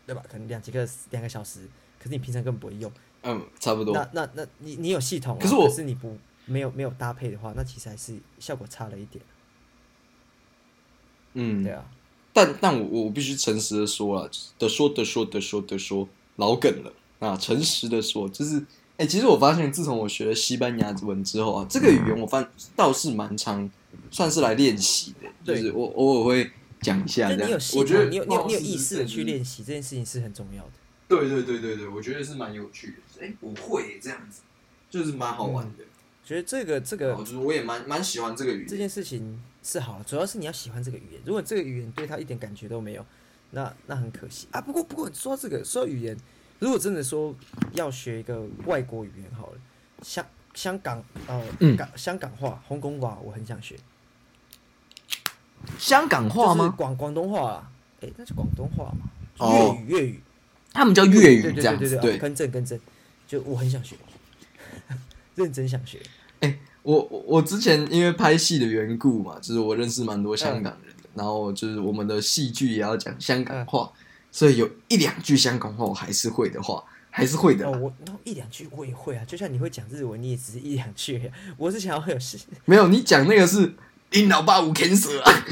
[0.06, 0.22] 对吧？
[0.30, 1.60] 可能两节课两个小时，
[1.98, 2.90] 可是你平常根本不会用。
[3.22, 3.94] 嗯，差不多。
[3.94, 9.24] 那那那你你有系统啊、可是我可是你不没有没有搭配的话，那其实还是效果差了一点。
[11.32, 11.84] 嗯对，啊，
[12.32, 17.36] 但但我我必须诚实的说啊，的说的说的说的说，老梗了啊！
[17.36, 18.64] 诚实的说，就是，
[18.98, 23.68] 哎、其实我发现，自从我学了西班牙文之后啊，这个语言我发倒是蛮常，
[24.10, 26.50] 算是来练习的，就是我偶尔会
[26.84, 27.58] 讲一下这样你有。
[27.58, 30.70] 系我觉得统，你有你有你有意识的去练习这件事情是很重要的。
[31.08, 33.24] 对对对对对，我觉得是蛮有趣的。
[33.24, 34.42] 哎、我会这样子，
[34.90, 35.84] 就是蛮好玩的。
[36.24, 38.66] 觉得这个这个就是我也蛮蛮喜欢这个语言。
[38.66, 41.20] 这件事情是好的，主要是你要喜欢这个语言。
[41.24, 43.04] 如果这个语言对他一点感觉都没有，
[43.50, 44.60] 那那很可惜啊。
[44.60, 46.16] 不过不过说到这个，说到语言，
[46.58, 47.34] 如果真的说
[47.72, 49.58] 要学一个外国语言好了，
[50.02, 53.76] 香香港呃嗯港香港话、香港话，我很想学。
[55.78, 56.74] 香港话就是吗？
[56.76, 59.10] 广广东话啊，诶，那是广东话嘛？
[59.38, 60.20] 哦粤语粤语
[60.72, 62.20] 他们叫粤语对这样子，对对对对，对哦。
[62.20, 62.80] 更正更正，
[63.26, 63.96] 就我很想学，
[65.34, 66.00] 认真想学。
[66.82, 73.90] 我我我之前因为拍戏的缘故嘛，就是我认识蛮多香港人的，然后就是我们的戏剧也要讲香港话，
[74.30, 83.72] 所以有一两句香港话我还是会的话，还是会的哦，我然后一两句我也会啊，就像你会讲日文，你也只是一两句，我是想要有事，没有，你讲那个是
[84.10, 85.44] 你老爸无 cancer 啊，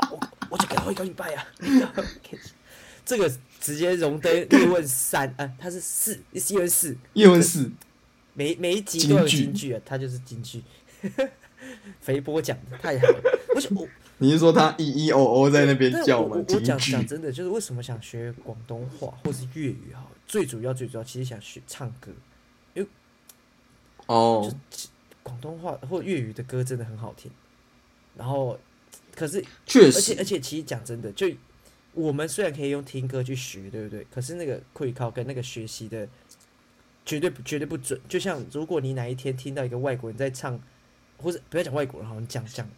[0.10, 1.46] 我我就给他一个礼拜啊。
[3.04, 7.70] 这个直接荣登叶问三啊，他是四，叶问四，叶问四，
[8.34, 10.62] 每每一集都有金句啊，他就是金句。
[12.00, 13.86] 肥波讲的太好了，我想我
[14.18, 16.36] 你是说他咿咿哦哦在那边叫吗？
[16.36, 20.06] 我讲讲真的，就是为什么想学广东话或是粤语哈？
[20.26, 22.10] 最主要最主要其实想学唱歌，
[22.74, 22.88] 因为
[24.06, 24.52] 哦，
[25.22, 27.30] 广东话或粤语的歌真的很好听。
[28.16, 28.58] 然后，
[29.14, 31.28] 可是确而且而，且其实讲真的，就
[31.92, 34.06] 我们虽然可以用听歌去学，对不对？
[34.12, 36.08] 可是那个会靠跟那个学习的
[37.04, 38.00] 绝对绝对不准。
[38.08, 40.60] 就像如果你哪一天听到一个外国人在唱，
[41.16, 42.68] 或者不要讲外国人，好像讲讲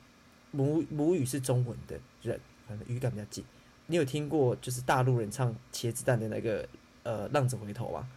[0.51, 3.45] 母母语是中文的人，反正语感比较近。
[3.87, 6.67] 你有听过就是大陆人唱《茄子蛋》的那个
[7.03, 8.09] 呃《浪子回头》吗？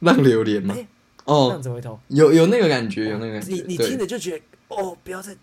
[0.00, 0.86] 浪流连嘛哎，
[1.28, 5.36] 哦浪，子回头，有有那个感觉，有那个感觉，你你听对，着就觉得哦，不要再，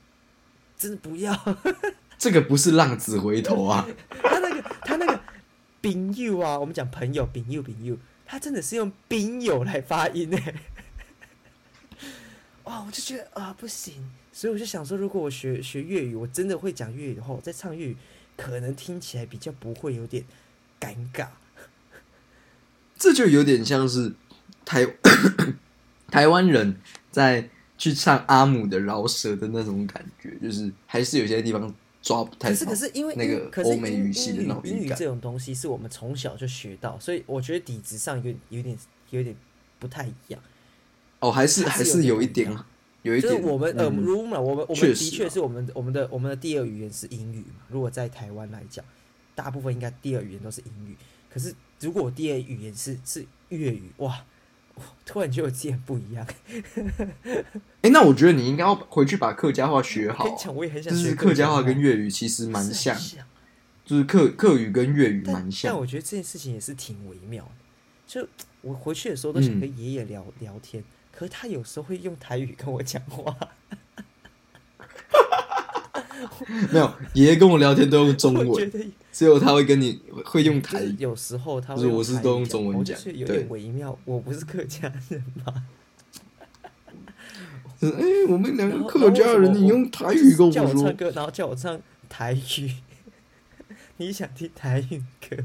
[0.75, 1.39] 真的不要。
[2.17, 3.87] 这个不是浪子回头啊，
[4.23, 5.19] 他那个他那个
[5.83, 7.95] 朋友啊，我们讲朋友，朋友朋友，
[8.25, 10.37] 他真的是用朋友来发音呢。
[12.63, 17.97] 哇，我就觉得啊不行，所以我就想说，如果我学学粤语，我真的会讲粤语的话，我在唱粤语，
[18.35, 20.25] 可能听起来比较不会有点
[20.79, 21.27] 尴尬。
[22.97, 24.13] 这就有点像是
[24.63, 24.83] 台
[26.09, 26.75] 台湾人
[27.11, 32.55] 在去唱阿姆的饶舌的那种感觉，就是还是有些地方抓不太到。
[32.55, 38.77] 可是可是因为那个欧美英语系的英那种英语这种东西是我们从小就学到，所以我觉得底子上有有点
[39.09, 39.35] 有点
[39.79, 40.39] 不太一样。
[41.19, 42.65] 哦，还是还是有一点不一点，
[43.01, 43.37] 有一就。
[43.37, 47.65] 我们呃，嗯如嘛，我们我们的确是我们我们的我们的第二语言是英语嘛。
[47.69, 48.85] 如果在台湾来讲，
[49.33, 50.95] 大部分应该第二语言都是英语。
[51.29, 54.15] 可是如果我第二语言是是粤语，哇，我
[55.05, 56.27] 突然觉得我自己很不一样。
[57.81, 62.97] 哎，那我觉得你应该要回去把客家话学好啊，跟讲，我也很想学就是客家话话跟粤语其实蛮像
[63.85, 65.79] 就是客客语跟粤语但蛮像但。
[65.79, 67.51] 我觉得这件事情也是挺微妙的。
[68.07, 68.27] 就
[68.61, 73.35] 我回去的时候都想嗯跟爷爷聊、聊天，可是他有时候会用台语跟我讲话，
[76.71, 78.71] 没有，爷爷跟我聊天都用中文，
[79.11, 80.91] 只有他会跟你会用台语。
[80.91, 83.97] 就是有时候他不会用是我是都用中文讲有对点微妙。
[84.05, 85.65] 我不是客家人嘛，
[87.79, 92.71] 就是哎，我们两个客家人，你用台语跟我说，叫我唱歌，然后叫我唱台语。
[93.97, 95.38] 你想听台语歌？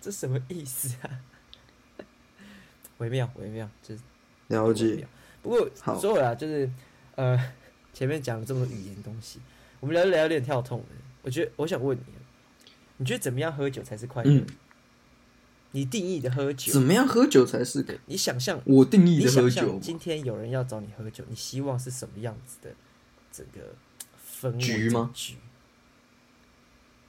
[0.00, 1.10] 这什么意思啊？
[2.98, 4.02] 微妙，微妙，就是
[4.48, 5.06] 了解。
[5.42, 6.70] 不过好说回来，就是
[7.16, 7.38] 呃，
[7.92, 9.38] 前面讲了这么多语言东西，
[9.80, 10.86] 我们聊一聊有点跳痛的。
[11.22, 12.02] 我觉得，我想问你，
[12.98, 14.30] 你觉得怎么样喝酒才是快乐？
[14.30, 14.46] 嗯
[15.72, 22.74] 你定义的喝酒怎，么样喝酒才是对你想象我定义的喝酒今天有人要找你喝酒，你希望是什么样子的
[23.30, 23.60] 整个
[24.42, 24.58] 氛围？
[24.58, 25.34] 局吗局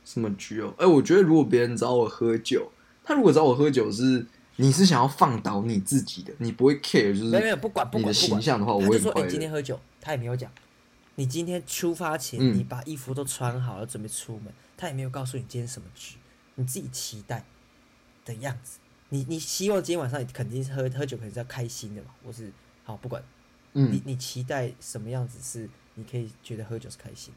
[0.05, 0.75] 什么局哦？
[0.77, 2.71] 哎，我觉得如果别人找我喝酒，
[3.03, 4.23] 他如果找我喝酒是
[4.57, 9.49] 你是想要放倒你自己的，你不会 care 就是没有不管不你的管不管，形象的话，我他就说：“哎、会今天。
[9.49, 10.51] 喝酒。”他也没有讲。
[11.15, 16.17] 你今天出发前，嗯你把衣服都穿好了，准备出门，他也没有告诉你今天什么局，
[16.55, 17.45] 你自己期待
[18.25, 18.79] 的样子。
[19.09, 22.11] 你你希望今天晚上你肯定是喝喝酒，肯定是要开心的嘛？
[22.23, 22.51] 我是
[22.83, 23.21] 好不管
[23.73, 27.33] 你嗯，你你期待什么样子是你可以觉得喝酒是开心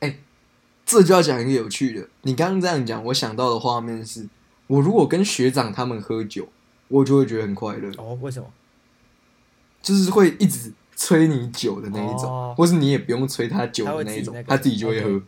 [0.00, 0.14] 的。
[0.84, 2.06] 这就要讲一个有趣的。
[2.22, 4.28] 你刚刚这样讲，我想到的画面是，
[4.66, 6.52] 我如果跟学长他们喝酒，
[6.88, 8.52] 我就会觉得很快乐，哦，为什么？
[9.80, 12.54] 就是会一直催你酒的那一种，哦。
[12.56, 15.20] 或是你也不用催他酒的那一种，他自己就会喝。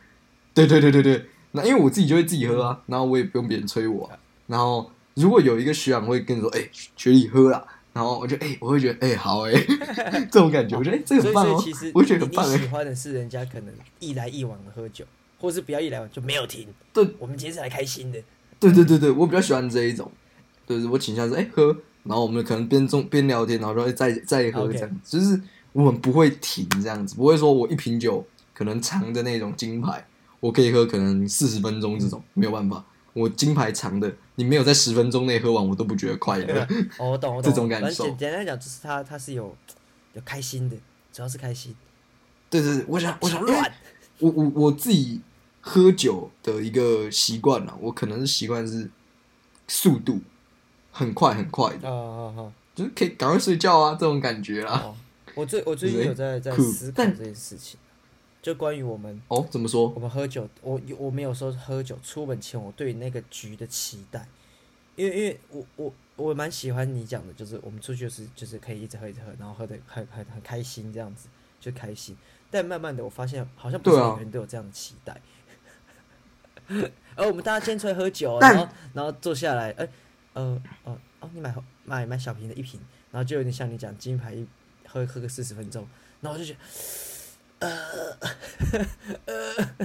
[0.54, 9.52] 对对对对对，那因为我自己就会自己喝啊，然后我也不用别人催我啊、然后如果有一个学长会跟你说，哎、学弟喝啦，然后我就哎、我会觉得哎、好哎、
[10.30, 11.64] 这种感觉，我觉得哎、这个很棒哦。
[11.92, 15.04] 我会觉得你很棒哎、你喜欢的是人家可能一来一往的喝酒，
[15.40, 16.68] 或是不要一来一往就没有停。
[16.92, 17.04] 对。
[17.18, 18.22] 我们今天是来开心的。
[18.60, 20.08] 对对对对，我比较喜欢这一种，
[20.68, 25.00] 就是我倾向是哎、喝，然后我们可能边中边聊天，然后就会再再喝这样。
[25.04, 25.40] 就是
[25.74, 30.06] 我们不会停这样子，不会说我一瓶酒可能长的那种金牌，
[30.40, 36.66] 我可以喝可能四十分钟这种，没有办法，我金牌长的，你没有在十分钟内喝完，我都不觉得快乐。
[36.98, 37.52] 哦，我懂，我懂。
[37.52, 39.54] 这种感受简简单讲，就是他他是有
[40.14, 40.76] 有开心的，
[41.12, 41.76] 主要是开心。
[42.48, 43.42] 对对对，我想我想。
[44.20, 45.20] 我我我自己
[45.60, 48.88] 喝酒的一个习惯了，我可能是习惯是
[49.66, 50.20] 速度
[50.92, 52.52] 很快很快的，啊啊啊！
[52.76, 54.80] 就是可以赶快睡觉啊这种感觉啦。
[54.84, 54.94] 哦，
[55.34, 57.78] 我最我最近有在在思考这件事情，
[58.40, 60.00] 就关于我们哦，怎么说我？
[60.00, 64.28] 们喝酒，我我没有说喝酒出门前我对那个局的期待，
[64.96, 71.28] 因为因为我我我蛮喜欢你讲的，就是我们出去就是就是可以一直喝一直喝，然后喝的很很很开心这样子，
[71.60, 72.16] 就开心。
[72.50, 75.20] 但慢慢的我发现好像不是每个人都有这样的期待，
[77.16, 79.88] 而我们大家今天出来喝酒，然后然后坐下来，哎、
[80.34, 81.52] 呃呃哦，你买
[81.84, 82.78] 买买小瓶的一瓶，
[83.10, 84.46] 然后就有点像你讲金牌一
[84.94, 85.84] 喝喝个四十分钟，
[86.20, 86.58] 然后我就觉得。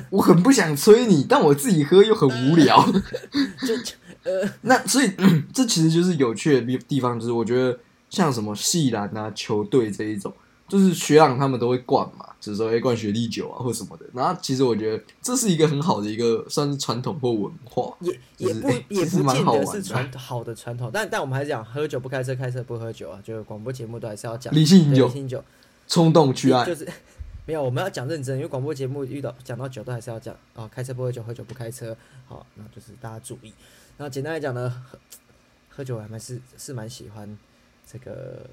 [0.09, 2.85] 我很不想催你，但我自己喝又很无聊。
[3.65, 3.93] 就就
[4.23, 7.79] 呃， 那所以、嗯这其实就是有趣的地地方，就是我觉得
[8.09, 10.33] 像什么系篮啊、球队这一种，
[10.67, 14.05] 就是学长他们都会灌嘛，就是说会灌雪莉酒啊或什么的。
[14.13, 17.95] 然后其实我觉得这是一个很好的一个算是传统或文化。
[17.99, 25.43] 也也不也不见得好的是传好的传统，但但我们还是讲喝酒不开车，开车不喝酒啊，就是广播节目都还是要讲理性饮酒理性酒，
[25.87, 26.87] 冲动去爱就，是
[27.45, 33.53] 没有我们要讲认真，因为广播节目遇到讲到酒都还是要讲啊，开车不喝酒，喝酒不开车，好，那就是大家注意。
[33.97, 34.97] 那简单来讲呢，喝
[35.69, 37.37] 喝酒我还蛮是是蛮喜欢
[37.91, 38.49] 这个，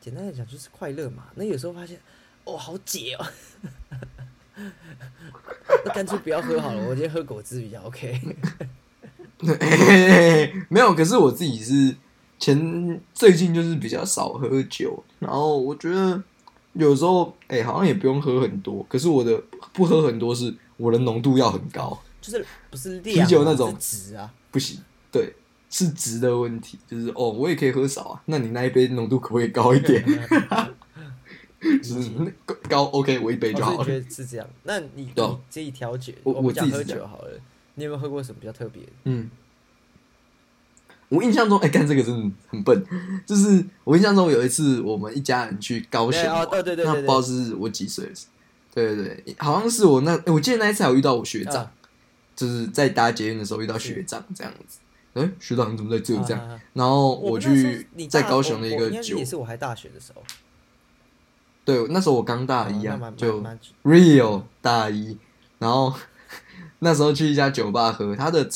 [0.00, 1.28] 简单来讲就是快乐嘛。
[1.36, 1.98] 那有时候发现
[2.44, 3.26] 哦好解哦，
[5.84, 8.20] 那干脆不要喝好了，我今天喝果汁比较 OK。
[10.68, 10.94] 没有。
[10.94, 11.94] 可是我自己是
[12.38, 16.22] 前最近就是比较少喝酒，然后我觉得
[16.74, 19.40] 有时候哎、好像也不用喝很多，可是我的
[19.72, 22.00] 不喝很多是我的浓度要很高。
[22.20, 24.32] 就是不是啤酒那种是值啊。
[24.52, 24.80] 不行，
[25.10, 25.34] 对，
[25.70, 30.04] 是值的问题，就是哦，我也可以喝少啊，那你那一杯浓度可不可以高一点？
[31.62, 32.10] 就是
[32.44, 33.78] 高高 OK，我一杯就好了。
[33.78, 34.46] 我是觉得是这样。
[34.64, 35.12] 那你
[35.48, 37.30] 自己调酒，我我自己喝酒好了，
[37.76, 38.82] 你有没有喝过什么比较特别？
[39.04, 39.30] 嗯，
[41.08, 42.84] 我印象中，哎、干这个真的很笨，
[43.24, 48.10] 就是我印象中有一次我们一家人去高雄玩，对哦对不知道是我几岁
[48.74, 51.72] 对对对，好像是我那，哎我记得那一次还有遇到我学长，啊
[52.34, 54.78] 就是在搭捷运的时候遇到学长这样子，
[55.12, 56.60] 哎、学长你怎么在这这样？
[56.72, 60.22] 然后我去在高雄的一个酒也是我还大学的时候，
[61.64, 63.42] 对，那时候我刚大一啊，哦就
[63.84, 65.16] real 大一，
[65.58, 65.94] 然后
[66.80, 68.48] 那时候去一家酒吧喝，它的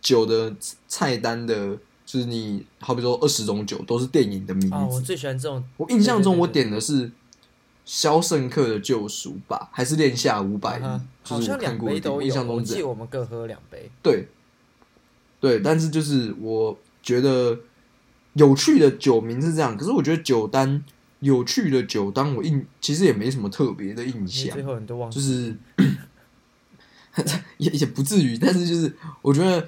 [0.00, 0.54] 酒的
[0.86, 1.76] 菜单的，
[2.06, 4.74] 就是你好比说二十种酒都是电影的名字。
[4.76, 5.64] 哦，我最喜欢这种。
[5.76, 7.08] 我印象中我点的是
[7.84, 10.80] 《肖申克的救赎》吧，还是《恋夏五百
[11.24, 12.62] 好像两杯都有，印象中我。
[12.62, 13.90] 记得我们各喝两杯。
[14.00, 14.28] 对，
[15.40, 17.58] 对，但是就是我觉得
[18.34, 20.84] 有趣的酒名是这样，可是我觉得酒单
[21.24, 24.62] 有趣的酒单，我印其实也没什么特别的印象最。
[24.62, 25.56] 后你都忘，就是
[27.56, 29.66] 也也不至于，但是就是我觉得，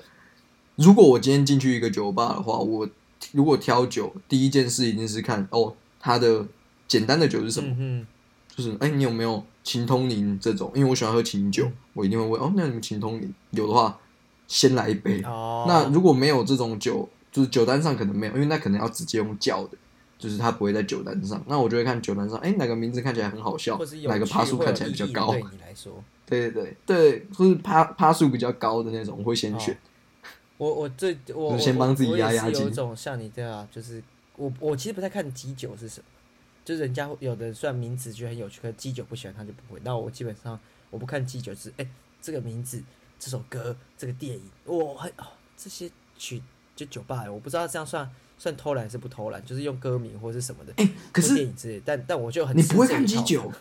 [0.76, 2.86] 如果我今天进去一个酒吧的话，我
[3.32, 6.46] 如果挑酒，第一件事一定是看哦，它的
[6.86, 8.06] 简单的酒是什么，嗯
[8.54, 10.70] 就是哎、你有没有秦通灵这种？
[10.74, 13.98] 因为我喜欢喝琴酒，我一定会问哦，那你们秦通灵有的话，
[14.46, 15.22] 先来一杯。
[15.22, 19.78] 哦，那如果没有这种酒，就是酒单上可能没有，因为那可能要直接用叫的。
[20.18, 29.76] 就是他不会在酒单上，那我就会看酒单上，哎、哪个名字看起来很好笑或是，有哪个趣或有趴数看起来比较高，对你来说，对对对对，或是趴趴数比较高的那种，我会先选。
[30.58, 34.02] 我我最我先我帮自己压压惊一种像你这样啊，就是
[34.36, 36.06] 我我其实不太看基酒是什么，
[36.64, 39.78] 就是人家有的算名字觉得很有趣，可是基酒不喜欢他就不会。
[39.84, 40.58] 那我基本上
[40.88, 41.86] 我不看基酒，是哎、
[42.22, 42.82] 这个名字、
[43.18, 45.26] 这首歌、这个电影，我很哦
[45.58, 46.42] 这些曲
[46.74, 51.82] 就酒吧，我不知道这样算算偷懒是不偷懒，就是用歌名或是什么的，哎、可是电影之类。
[51.84, 53.52] 但但我就很你不会看基酒？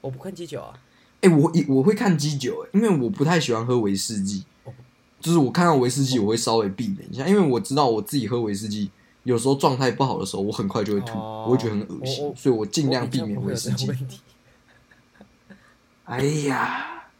[0.00, 0.78] 我不看基酒啊，
[1.20, 4.44] 哎、我我会看基酒，哎因为我不太喜欢喝威士忌。
[4.64, 4.72] 哦，
[5.20, 8.90] 就是我看到威士忌，我会稍微避免一下，因为我知道我自己喝威士忌，
[9.24, 11.46] 有时候状态不好的时候，我很快就会吐，哦。
[11.48, 13.90] 我会觉得很恶心，所以我尽量避免威士忌。
[16.04, 17.10] 哎呀，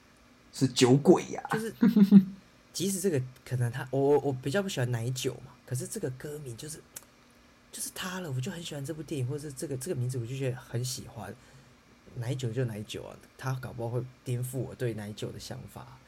[0.53, 1.74] 是酒鬼呀、就是，
[2.72, 6.80] 即使这个可能他我我我比较不喜欢奶酒嘛，可是这个歌名就是
[7.70, 11.34] 就是他了，我就很喜欢这部电影，或者是这个这个名字，我就觉得很喜欢。
[12.14, 15.98] 奶酒就奶酒啊，他搞不好会颠覆我对奶酒的想法，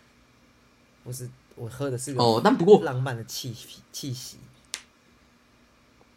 [1.04, 4.38] 或是我喝的是个哦，但不过浪漫的气息气息。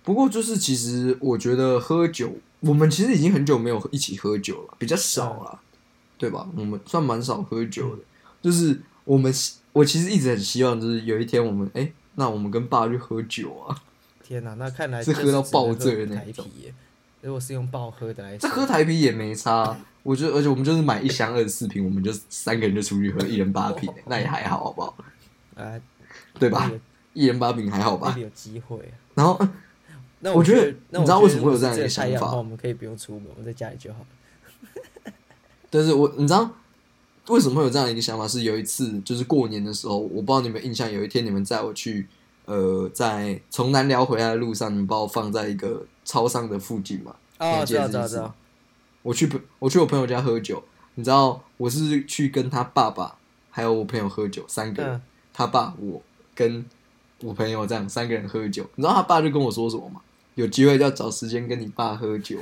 [0.04, 5.62] 不过就是其实我觉得喝酒，我们其实已经很久没有一起喝酒了，比较少了，
[6.18, 6.50] 对吧？
[6.56, 8.04] 我们算蛮少喝酒的，
[8.42, 9.32] 就是我们
[9.74, 13.76] 我其实一直很希望，就是有一天我们，哎、那我们跟爸去喝酒啊，
[14.24, 16.46] 天哪，那看来是喝到爆醉的那种。
[17.22, 19.78] 如果是用爆喝的来说，这喝台啤也没差。
[20.04, 24.98] 我觉得，而且我们就是买一箱二十四瓶，我们就三个人就出去喝，一人八瓶， 那也还好，好不好？
[25.56, 25.80] 啊，
[26.38, 26.72] 对吧那？
[26.72, 26.80] 个
[27.14, 28.14] 一人八瓶还好吧？
[28.20, 28.92] 有机会啊。
[29.16, 29.40] 然后，
[30.20, 35.14] 那我觉得得，你知道为什么会有这样如果是个一个想法我们可以不用出门，我们在家里就好了。
[35.72, 36.52] 但是我你知道
[37.28, 38.28] 为什么会有这样一个想法？
[38.28, 42.08] 是有一次就是过年的时候，我不知道你们印象，有一天你们载我去，
[42.46, 47.16] 呃，在从南寮回来的路上，你们把我放在一个超商的附近嘛？
[47.40, 48.36] 你还哦，记知道知道知道。
[49.02, 50.64] 我去朋我去我朋友家喝酒，
[50.96, 53.16] 你知道我是去跟他爸爸
[53.50, 55.02] 还有我朋友喝酒，三个人，嗯
[55.34, 56.02] 他爸我
[56.36, 56.66] 跟
[57.22, 60.02] 我朋友这样三个人喝酒，你知道他爸就跟我说什么吗？
[60.36, 62.38] 有机会就要找时间跟你爸喝酒。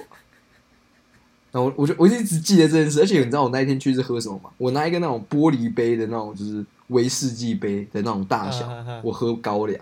[1.52, 4.50] 然后我我就我就一直记得这件事，而且你知道我那一天去是喝什么吗？
[4.58, 8.68] 我拿一个那种玻璃杯的那种，就是威士忌杯的那种大小，
[9.04, 9.80] 我喝高粱，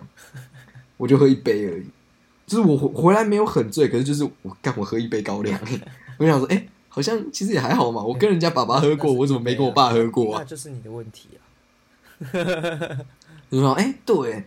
[0.97, 1.85] 我就喝一杯而已。
[2.47, 5.59] 就是我回回来没有很醉，可是就是我干我喝一杯高粱，
[6.17, 8.01] 我想说，哎、好像其实也还好嘛。
[8.01, 10.45] 我跟人家爸爸喝过， 我怎么没跟我爸喝过啊那？
[10.45, 11.45] 就是你的问题啊。
[13.49, 14.45] 你说，哎、对，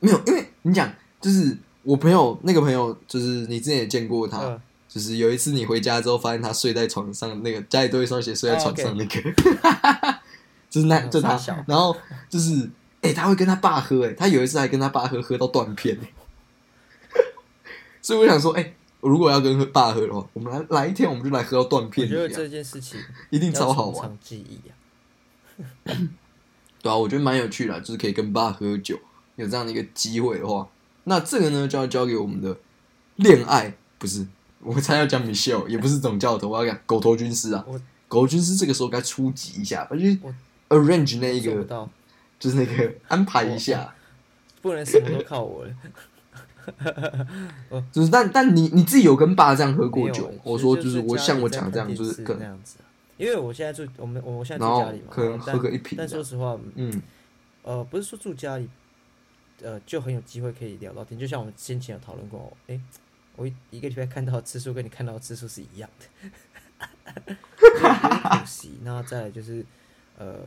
[0.00, 4.60] 没有，因为你讲就是我朋友那个朋友，就是你之前也见过他，嗯
[4.94, 9.20] 就是有一次你回家之后，发现他睡在床上，那个家里多一双鞋睡在床上那个，
[10.70, 11.36] 就是那嗯就他，
[11.66, 11.96] 然后
[12.30, 12.70] 就是
[13.00, 16.12] 哎、他会跟他爸喝，哎，他有一次还跟他爸喝，喝到断片，哎，
[18.00, 24.72] 所以我想说，哎、如果要跟爸喝的话，我们来来一天，我们就来喝到断片我，觉得这件事情一定超好玩，记忆啊。
[26.80, 28.96] 对啊，我觉得蛮有趣的啊，就是可以跟爸喝酒，
[29.34, 30.68] 有这样的一个机会的话，
[31.02, 32.56] 那这个呢就要交给我们的
[33.16, 34.26] 恋爱，不是，
[34.64, 37.64] 我才要讲 Michelle，也不是总教头，我要讲狗头军师啊，
[38.08, 40.34] 狗头军师这个时候该出击一下，就是我
[40.70, 41.88] arrange 那一个，
[42.38, 43.94] 就是那个 安排一下，
[44.62, 45.70] 不能什么都靠我了。
[47.92, 52.88] 就是但但你你自己有跟爸这样喝过酒欸，我说就就是我像我讲这样，就是可能那样子啊。
[53.18, 57.02] 因为我现在住我们我现在住家里嘛，可能喝个一瓶但说实话，嗯
[57.62, 58.68] 呃，不是说住家里，
[59.62, 61.20] 呃，就很有机会可以聊到天。
[61.20, 62.80] 就像我们先前有讨论过，诶，
[63.36, 68.78] 我一一个礼拜看到的次数跟你看到的次数是一样的，就有点可惜。
[68.82, 69.64] 那再来就是，
[70.16, 70.40] 呃，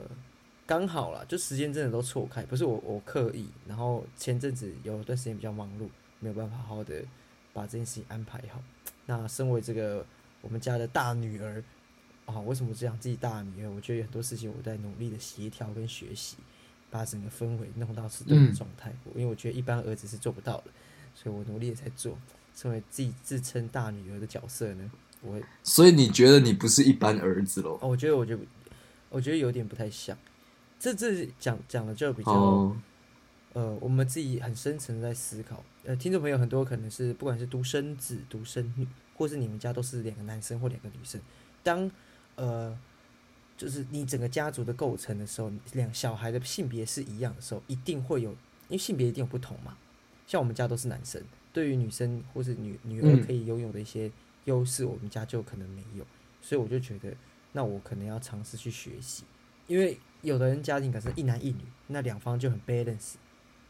[0.65, 3.49] 刚好啦，就时间真的都错开，不是我我刻意。
[3.67, 7.03] 然后前阵子有一段时间比较忙碌，没有办法好好的
[7.51, 8.61] 把这件事情安排好。
[9.05, 10.05] 那身为这个
[10.41, 11.61] 我们家的大女儿，
[12.25, 13.69] 啊，为什么这样自己大女儿？
[13.69, 16.37] 我觉得有很多事情我在努力的协调跟学习，
[16.89, 18.93] 把整个氛围弄到是对的嗯状态。
[19.15, 20.65] 因为我觉得一般儿子是做不到的，
[21.13, 22.17] 所以我努力的在做。
[22.59, 24.91] 身为自己自称大女儿的角色呢，
[25.21, 27.77] 我会，所以你觉得你不是一般儿子喽？
[27.79, 28.41] 哦，我觉得，我觉得，
[29.11, 30.17] 我觉得有点不太像。
[30.79, 32.75] 这这讲讲的就比较，哦，
[33.53, 35.63] 呃，我们自己很深层的在思考。
[35.85, 41.21] 呃，听众朋友很多可能是不管是独生子、独生女，或是你们家都是两个男生或两个女生，
[41.61, 41.91] 当
[42.35, 42.75] 呃，
[43.55, 48.37] 就是你整个家族的构成的时候，两小孩的性别是一样的时候，一定会有，因
[48.71, 49.77] 为性别一定有不同嘛。
[50.27, 54.11] 像我们家都是男生，对于女生或是女女儿嗯可以拥有的一些
[54.45, 56.05] 优势，我们家就可能没有，
[56.41, 57.15] 所以我就觉得，
[57.53, 59.23] 那我可能要尝试去学习，
[59.65, 63.13] 因为有的人家庭可能是一男一女，那两方就很 balance。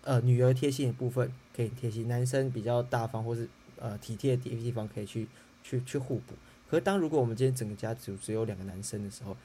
[0.02, 5.28] 呃，女儿贴心的部分可以贴心，男生比较大方或是呃体贴的地方可以去
[5.64, 6.34] 去去互补。
[6.70, 9.36] 可是当如果我们今天整个家族只有两个男生的时候，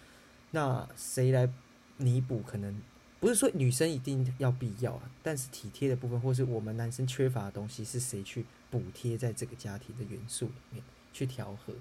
[0.52, 1.48] 那谁来
[1.96, 2.40] 弥补？
[2.46, 2.80] 可能
[3.22, 11.72] 不是说女生一定要必要啊，但是体贴的部分，或是我们男生缺乏的东西，是谁去补贴在这个家庭的元素里面去调和？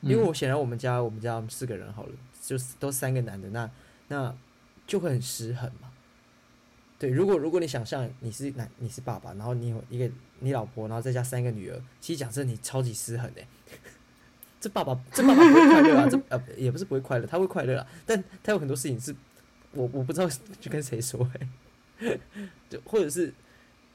[0.00, 3.70] 因为我显然我们家我们家四个人好了，就是都三个男的，那
[4.08, 4.34] 那
[4.86, 5.92] 就会很失衡嘛。
[6.98, 13.46] 对，如果如果你想象你是男你是爸爸，然后你有一个你老婆，然后再加三个女儿，其实讲真，你超级失衡哎、
[14.58, 19.14] 这爸爸这爸爸不会快乐啊，这呃也不是不会快乐，他会快乐啊，但他有很多事情是
[19.72, 20.28] 我我不知道
[20.60, 21.28] 去跟谁说
[21.98, 22.18] 哎、
[22.68, 23.32] 就或者是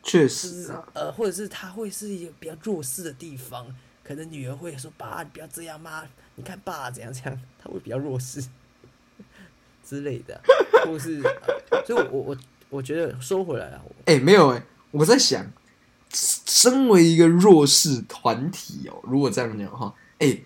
[0.03, 3.65] 确就是实啊，呃，或者是他会是一个比较弱势的地方，
[4.03, 6.03] 可能女儿会说：“爸，你不要这样嘛，
[6.35, 8.43] 你看爸怎样怎样。”他会比较弱势
[9.87, 10.41] 之类的，
[10.85, 11.21] 或是，
[11.71, 12.37] 呃所以我我我
[12.69, 15.45] 我觉得说回来啊，我哎、没有哎、我在想，
[16.11, 20.39] 身为一个弱势团体哦，如果这样讲的话，哎、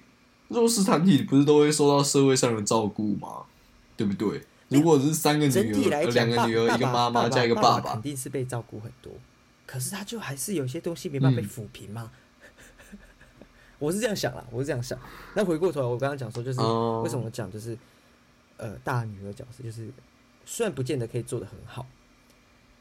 [0.50, 3.44] 弱势团体不是都会受到社会上的照顾吗？
[3.96, 4.42] 对不对？
[4.76, 5.52] 如果是三个女
[5.90, 9.14] 儿，两个女儿，一个妈妈加一个爸爸肯定是被照顾很多，
[9.66, 12.12] 可是他就还是有些东西没办法被嗯抚平嘛。
[13.80, 14.98] 我是这样想啦，我是这样想。
[15.34, 17.78] 那回过头来，我刚刚讲说，就是哦为什么讲就是
[18.58, 19.90] 呃大女儿角色，就是
[20.46, 21.86] 虽然不见得可以做的很好，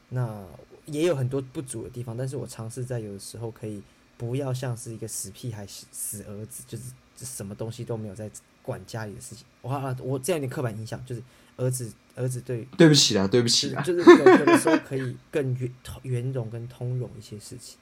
[0.09, 0.43] 那
[0.85, 3.83] 也有很多不足的地方，但是我尝试在有的时候可以
[4.17, 6.85] 不要像是一个死屁孩、死死儿子，就是
[7.17, 8.31] 什么东西都没有在
[8.61, 9.45] 管家里的事情。
[9.63, 11.21] 哇，我这样有点刻板印象，就是
[11.57, 15.71] 儿子儿子对对不起啦，对不起啦，就是有有的时候可以更圆
[16.03, 17.77] 圆融跟通融一些事情。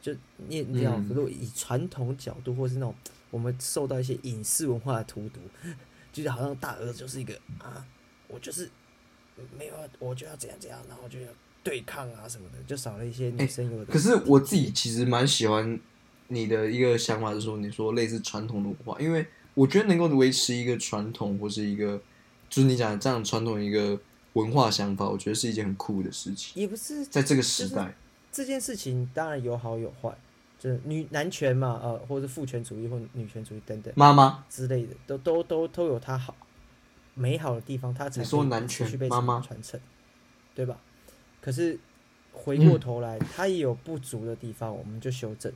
[0.00, 0.12] 就
[0.48, 2.94] 你你要嗯如果以传统角度，或是那种
[3.30, 5.40] 我们受到一些影视文化的荼毒，
[6.12, 7.86] 就是好像大儿子就是一个啊，
[8.26, 8.68] 我就是
[9.56, 11.28] 没有，我就要怎样怎样，然后就要
[11.62, 13.92] 对抗啊什么的，就少了一些女生有的。
[13.92, 15.78] 可是我自己其实蛮喜欢
[16.26, 22.02] 你的一个想法，就是说你说类似传统的文化，因为我觉得能够维持一个传统或是一个，
[22.52, 23.98] 就是你讲的这样传统一个
[24.34, 27.94] 文化想法，我觉得是一件很酷的事情，也不是在这个时代，
[28.30, 30.14] 这件事情，当然有好有坏，
[30.58, 33.90] 就是女男权嘛，呃，或者是父权主义或女权主义等等。
[33.96, 36.36] 妈妈，之类的，都都都都有它好
[37.14, 39.80] 美好的地方，它才你说男权被妈妈传承，
[40.54, 40.78] 对吧？
[41.40, 41.80] 可是
[42.32, 45.50] 回嗯过头来，它也有不足的地方，我们就修正。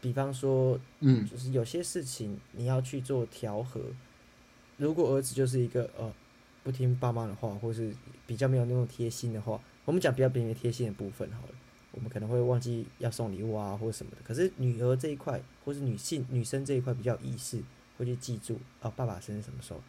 [0.00, 3.80] 比方说，嗯，就是有些事情你要去做调和。
[4.82, 6.12] 如果儿子就是一个呃
[6.64, 7.92] 不听爸妈的话，或是
[8.26, 11.54] 比较没有那种贴心的话，我们讲比较比较贴心的部分好了，
[11.92, 14.18] 我们可能会忘记要送礼物啊或者什么的。
[14.24, 17.62] 可是女儿这一块，或是女性女生这一块比较有意识，
[17.96, 19.80] 会去记住啊、爸爸生日什么时候，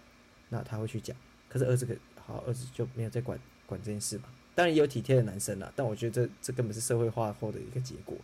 [0.49, 1.17] 那他会去讲。
[1.49, 4.25] 可是儿子可好，儿子就没有在管管这件事嘛。
[4.53, 8.15] 当然也有体贴的男生啦，但我觉得这这根本是社会化后的一个结果，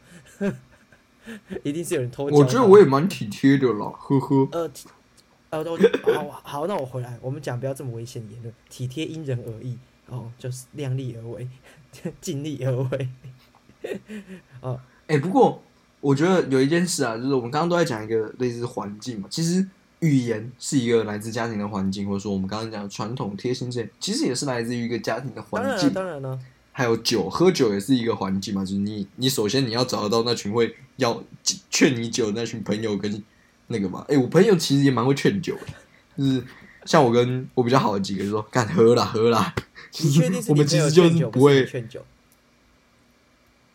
[1.64, 4.48] 一定是有人偷我觉得我也蛮体贴的啦，呵呵。
[4.52, 4.72] 呃，
[5.50, 5.78] 体呃，都
[6.14, 9.78] 好好，那我回来，我们讲不要这么危险言论，体贴因人而异，
[10.08, 11.48] 哦，就是量力而为，
[12.22, 13.10] 尽力而为。
[14.62, 15.62] 哦，哎、不过
[16.02, 19.66] 我觉得有一件事啊，就是我们刚刚都在讲一个类似环境嘛，其实
[20.00, 25.94] 语言是一个来自家庭的环境，或者说我们刚刚讲的传统贴心这些，其实也是来自于一个家庭的环当然了，境。
[25.94, 26.40] 当然了，
[26.72, 31.24] 还有酒，喝酒也是一个环境嘛，就是你你首先你要找得到那群会要
[31.70, 33.22] 劝你酒的那群朋友跟
[33.70, 35.74] 那个嘛，哎、我朋友其实也蛮会劝酒的，
[36.18, 36.44] 就是
[36.86, 39.56] 像我跟我比较好的几个就说干喝啦喝啦，
[40.02, 42.04] 你确定 是我们其实就，是不会劝酒？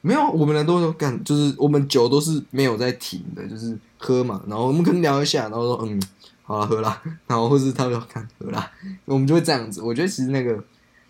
[0.01, 6.03] 没有，我们俩都说干，就是我们酒都是没有在停的，就是喝嘛，然后我们可能聊一下，然后说嗯，
[6.43, 8.71] 好了喝啦，然后或是他们说看喝啦，
[9.07, 9.81] 我们就会这样子。
[9.81, 10.63] 我觉得其实那个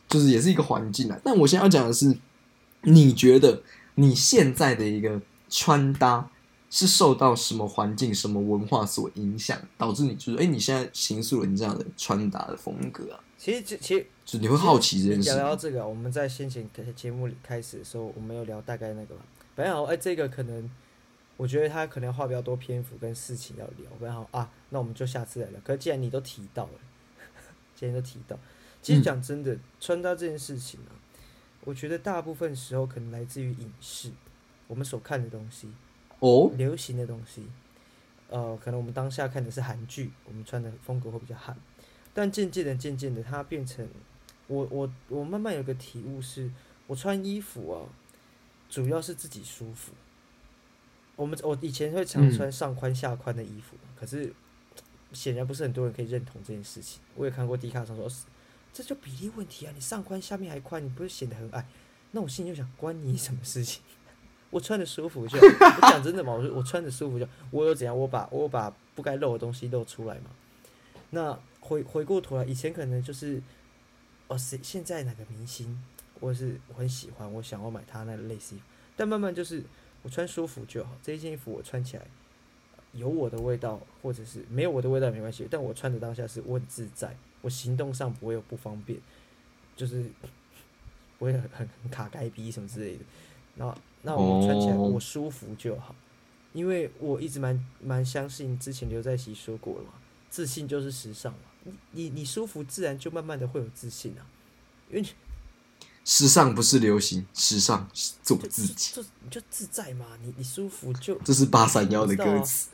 [0.08, 1.18] 就是也是一个环境啊。
[1.24, 2.16] 但我现在要讲的是，
[2.82, 3.62] 你觉得
[3.96, 6.28] 你现在的一个穿搭
[6.76, 13.20] 是受到什么环境、什么文化所影响，导致你就是哎、你现在形塑了你这样的穿搭的风格啊？
[13.38, 15.36] 其实其实就你会好奇这件你事？
[15.36, 19.20] 聊到这个，我们在先前节目里开始的时候，我们有聊大概那个嘛。
[19.54, 20.68] 本来好，哎，这个可能，
[21.36, 23.88] 我觉得他可能要花比较多篇幅跟事情要聊。
[24.00, 25.60] 本来好啊，那我们就下次来聊。
[25.62, 26.72] 可是既然你都提到了，
[27.76, 28.36] 既然都提到，
[28.82, 30.90] 其实讲真的，穿搭这件事情啊，
[31.62, 34.10] 我觉得大部分时候可能来自于影视，
[34.66, 35.68] 我们所看的东西，
[36.24, 37.46] 哦，流行的东西。
[38.30, 41.54] 呃，可能我们当下看的是韩剧，我们穿的风格会比较韩，
[42.14, 43.86] 但渐渐的、渐渐的，它变成
[44.46, 46.50] 我我我慢慢有个体悟是，
[46.86, 47.84] 我穿衣服啊，
[48.70, 49.92] 主要是自己舒服。
[51.14, 54.32] 我们我以前会常嗯穿上宽下宽的衣服，可是
[55.12, 57.00] 显然不是很多人可以认同这件事情。
[57.14, 58.10] 我也看过迪卡上说，
[58.72, 61.66] 这就比例问题啊，你上宽下面还宽，你不是显得很矮？
[62.12, 63.82] 那我心里就想，关你什么事情？
[64.54, 70.30] 我穿的舒服就好， 我讲真的嘛，我说我穿的舒服就好，我有怎样，我把我把不该露的东西露出来嘛。
[71.10, 73.42] 那回回过头来，以前可能就是，
[74.28, 75.82] 哦，谁现在哪个明星，
[76.20, 78.64] 我是我很喜欢，我想要买他那类似衣服，
[78.96, 79.60] 但慢慢就是
[80.02, 82.06] 我穿舒服就好，这一件衣服我穿起来
[82.92, 89.00] 有我的味道，或者是没有我的味道没关系，但我穿的当下是我很自在，我行动上不会有不方便，
[89.74, 90.04] 就是
[91.18, 91.42] 不会很
[91.82, 93.04] 很卡该逼什么之类的。
[93.56, 95.94] 那那我穿起来哦我舒服就好，
[96.52, 99.94] 因为我一直蛮蛮相信之前刘在熙说过了嘛，
[100.30, 101.38] 自信就是时尚嘛。
[101.64, 104.22] 你你你舒服，自然就慢慢的会有自信啊，
[104.90, 105.08] 因为你
[106.04, 108.92] 时尚不是流行，时尚是做就自己。
[108.94, 112.68] 就你就自在嘛，你你舒服就这是八三幺的歌词。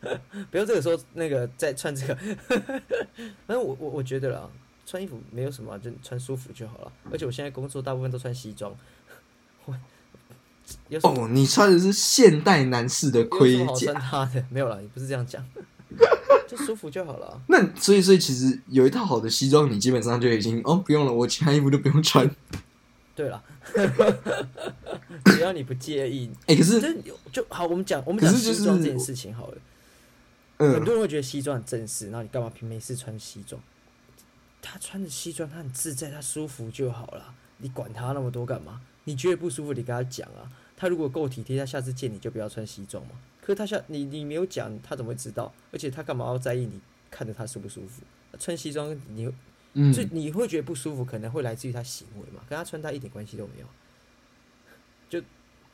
[0.50, 2.14] 不要这个时候那个再穿这个，
[3.46, 4.50] 反正我我我觉得啦，
[4.84, 6.92] 穿衣服没有什么啊、就穿舒服就好了。
[7.10, 8.74] 而且我现在工作大部分都穿西装，
[11.02, 14.44] 哦，你穿的是现代男士的盔么好穿甲，它的？
[14.50, 15.44] 没有啦，你不是这样讲，
[16.48, 17.40] 就舒服就好了啊。
[17.48, 22.30] 那所以所以其实有一套好的西装，你基本上就已经哦不用了，我其他衣服都不用穿。
[23.16, 23.42] 对了，
[25.26, 27.64] 只要你不介意，哎、可是就就好。
[27.66, 29.56] 我们讲我们讲就是西装这件事情好了。
[30.58, 33.60] 很嗯，多人会觉得西装很正式，然后你干嘛平没事穿西装？
[34.60, 37.34] 他穿着西装，他很自在，他舒服就好了。
[37.58, 38.80] 你管他那么多干嘛？
[39.04, 40.50] 你觉得不舒服，你跟他讲啊。
[40.76, 43.12] 他如果够体贴，他下次见你就不要穿西装嘛。
[43.40, 45.52] 可是他下你你没有讲，他怎么会知道？
[45.70, 46.80] 而且他干嘛要在意你
[47.10, 48.02] 看着他舒不舒服？
[48.38, 49.32] 穿西装你
[49.74, 53.66] 嗯就你会觉得不舒服，可能会来自于他行为嘛，跟他穿搭一点关系都没有。
[55.08, 55.22] 就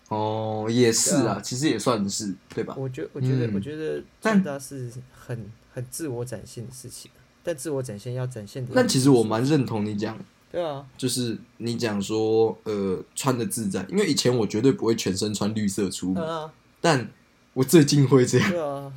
[0.08, 2.74] 哦，也是对啊，其实也算是对吧？
[2.76, 7.10] 我觉我觉得、嗯我觉得穿搭是很很自我展现的事情，
[7.42, 8.72] 但自我展现要展现的。
[8.74, 10.18] 但其实我蛮认同你讲，
[10.50, 17.08] 对啊，就是你讲说呃穿的自在，因为以前我绝对不会全身穿绿色出门，啊，但
[17.54, 18.92] 我最近会这样，啊，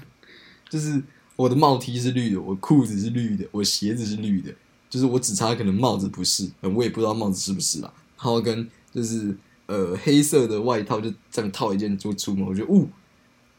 [0.68, 1.02] 就是
[1.36, 4.52] 我的帽 T 是绿的，我裤子是绿的，我鞋子是绿的，
[4.90, 9.36] 就是我只差可能帽子不是，呃我也不知道帽子是不是啦，然后跟就是
[9.68, 12.88] 呃黑色的外套就这样套一件就出门，我觉得呜、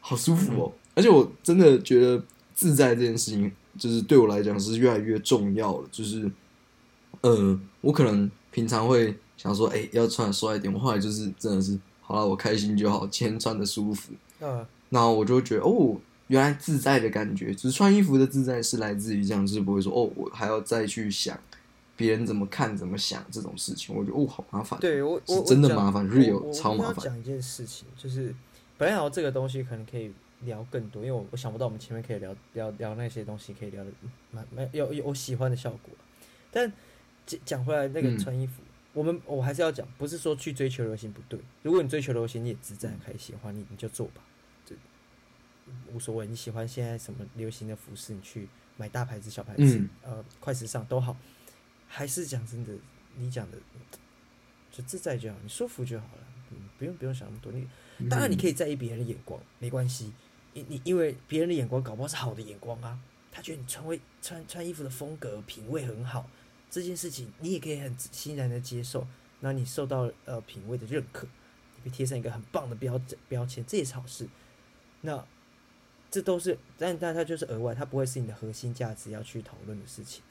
[0.00, 2.20] 好舒服哦，而且我真的觉得
[2.54, 6.30] 自在这件事情，就是对我来讲是越来越重要了，就是
[7.24, 15.96] 呃我可能平常会想说，哎、要穿的帅一点，我后来就是真的是好了，我开心就好，今天穿的舒服，嗯，然后我就觉得哦，
[16.26, 21.38] 原来自在的感觉，只是穿衣服的自在是来自于这样，就是不会说哦，我还要再去想
[21.96, 24.78] 别人怎么看、怎么想这种事情，我觉得哦，好麻烦。
[24.80, 27.04] 对我我是真的麻烦，real 我超麻烦。
[27.04, 28.34] 讲一件事情，就是
[28.76, 30.12] 本来好这个东西可能可以
[30.42, 33.90] 聊更多，因为我我想不到我们前面可以聊聊聊那些东西，可以聊的
[34.30, 35.94] 蛮蛮有有我喜欢的效果。
[36.50, 36.72] 但
[37.26, 38.62] 讲讲回来，那个嗯穿衣服，
[38.92, 41.38] 我们我还是要讲，不是说去追求流行不对。
[41.62, 44.22] 如果你追求流行，你也自在很开心的话，你你就做吧，
[44.64, 44.74] 这
[45.92, 46.26] 无所谓。
[46.26, 51.16] 你喜欢现在什么流行的服饰，你去买大牌子、小牌子，嗯呃，快时尚都好。
[51.86, 52.72] 还是讲真的，
[53.16, 53.58] 你讲的
[54.72, 57.52] 就自在就好，你舒服就好了，嗯，不用不用想那么多。
[57.52, 60.12] 你当然你可以在意别人的眼光，没关系，
[60.52, 62.98] 你你因为别人的眼光搞不好是好的眼光啊，
[63.30, 66.28] 他觉得你穿会穿穿衣服的风格品味很好，
[66.74, 69.06] 这件事情你也可以很欣然的接受，
[69.38, 71.24] 那你受到呃品味的认可，
[71.76, 74.28] 你被贴上一个很棒的标标签，这也是好事。
[75.02, 75.24] 那
[76.10, 80.24] 这都是，但但它就是额外，它不会是你的核心价值要去讨论的事情。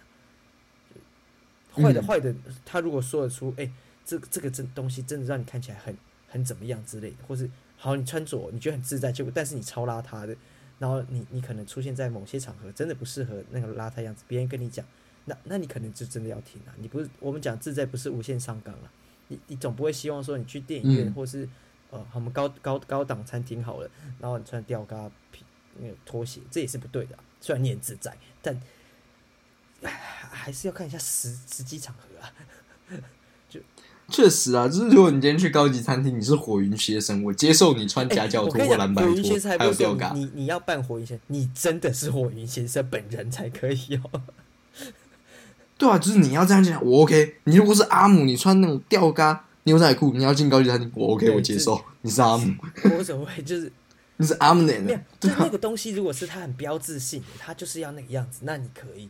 [1.72, 2.36] 坏的嗯坏的，
[2.66, 3.72] 他如果说得出，哎、
[4.04, 10.36] 这这个真东西真的让你看起来很很怎么样之类的，或是好你穿着你觉得很自在，结果但是你超邋遢的，
[10.78, 14.86] 然后你你可能出现在某些场合真的不适合那个邋遢样子，别人跟你讲，
[15.26, 18.92] 那那你可能就真的要听啊，你不是我们讲自在不是无限上纲了，
[19.30, 21.48] 你你总不会希望说你去电影院、嗯或是
[21.92, 25.44] 呃我们高高高档餐厅好了，然后你穿吊嘎皮
[25.80, 28.60] 那个拖鞋，这也是不对的啊、虽然你很自在，但
[29.82, 29.92] 还
[30.28, 32.34] 还是要看一下实实际场合啊。
[33.50, 33.60] 就
[34.10, 40.12] 确实啊，就是如果你今天去高级餐厅，你是火云邪神，我接受你穿夹脚拖或蓝白拖，有吊嘎。
[40.14, 44.22] 你你要扮火云先生，你真的是火云先生本人才可以哦。
[45.84, 47.36] 对啊，就是你要这样讲，我 OK。
[47.44, 51.84] 你如果是阿姆，你穿那种吊嘎牛仔裤，你要进高级餐厅，我 OK，我接受。
[52.00, 52.54] 你是阿姆，
[52.98, 53.70] 无所谓，就是
[54.16, 59.10] 你是阿姆没有？，就对啊，那个东西，如果是它很标志性的，它就是要那个样子，那你可以，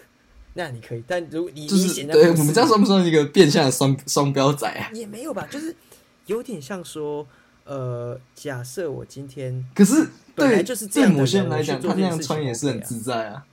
[0.54, 1.04] 那你可以。
[1.06, 4.88] 但如果你就你是对我们这样算不算一个变相的双双标仔啊？
[4.94, 5.76] 也没有吧，就是
[6.24, 7.26] 有点像说，
[7.64, 9.94] 呃，假设我今天可是
[10.34, 13.44] 对本来就是这样的对某些人来讲，他那样穿也是很自在啊。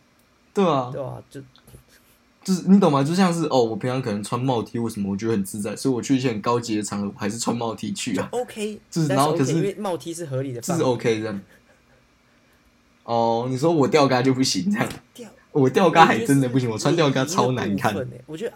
[0.54, 1.42] 对啊，对啊、就
[2.44, 3.04] 就是你懂吗？
[3.04, 5.76] 就像是哦，我平常可能穿帽 T，为什么我觉得很自在？
[5.76, 11.42] 所以我去一些很高级的场合，我还是穿帽 T 去就啊，OK， 就是然后可是因为帽 T 是合理的这是，OK 这样。
[13.04, 14.90] 哦，你说我吊嘎就不行这样？
[15.14, 17.94] 掉我吊嘎还真的不行，我穿吊嘎超难看
[18.26, 18.54] 我觉得，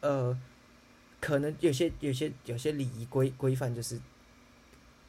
[0.00, 0.36] 呃，
[1.20, 3.98] 可能有些有些有些礼仪规规范，就是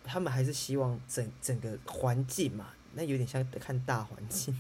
[0.04, 4.58] 他们还是希望整整个环境嘛，那有点像看大环境。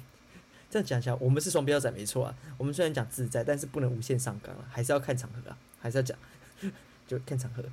[0.74, 2.36] 这样讲起来，我们是双标仔没错啊。
[2.58, 6.18] 我们虽然讲自在，但是不能无限上纲啊，还是要看场合啊，还是要讲，
[7.08, 7.64] 就看场合，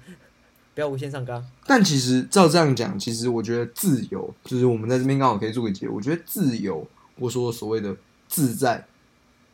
[0.74, 1.42] 不要无限上纲。
[1.64, 5.88] 但其实照这样讲，其实我觉得自由，就是我们在这边刚好可以做个结。
[5.88, 6.86] 我觉得自由，
[7.16, 7.96] 我说所谓的
[8.28, 8.86] 自在，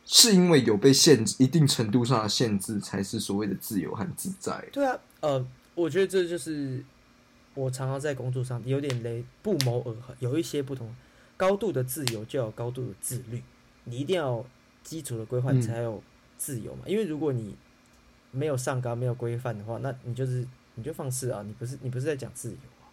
[0.05, 4.67] 是因为有被限制一定程度上的限制，才是所谓的自由和自在。
[4.73, 6.83] 对啊，呃，我觉得这就是
[7.53, 10.93] 我常常在工作上有点雷，不谋而合，有一些不同。
[11.37, 13.41] 高度的自由就要高度的自律，
[13.85, 14.43] 你一定要
[14.83, 16.03] 基础的规范嗯才有
[16.37, 16.81] 自由嘛。
[16.87, 17.55] 因为如果你
[18.31, 21.43] 没有上纲、没有规范的话，那你就是你就放肆啊！
[21.45, 22.89] 你不是你不是在讲自由啊，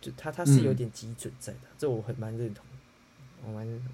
[0.00, 2.64] 就他他是有嗯点基准在的，这我很蛮认同，
[3.44, 3.90] 我蛮认同。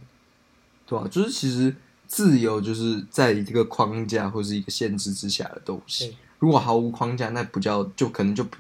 [0.85, 1.75] 对啊、就是其实
[2.07, 6.17] 自由就是在一个框架或是一个限制之下的东西。
[6.39, 8.57] 如果毫无框架，那不叫就可能就不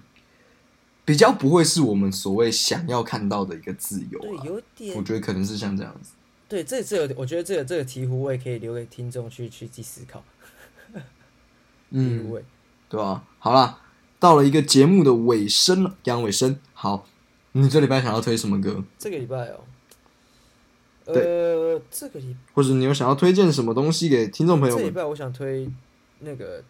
[1.04, 4.42] 比较不会是我们所谓想要看到的一个自由对，啊。
[4.44, 6.12] 有点我觉得可能是像这样子。
[6.48, 10.22] 对，这这个我觉得这个这个题目我也可以留给听众去去去思考。
[11.90, 12.42] 嗯。
[12.88, 13.24] 对吧？
[13.38, 13.80] 好啦，
[14.20, 16.58] 到了一个节目的尾声了，刚尾声。
[16.74, 17.06] 好，
[17.52, 18.84] 你这礼拜想要推什么歌？
[18.98, 19.64] 这个礼拜哦，
[21.06, 24.84] 呃，这个礼或者你有想要推荐什么东西给听众朋友们？
[24.84, 25.66] 这礼拜我想推
[26.18, 26.62] 那个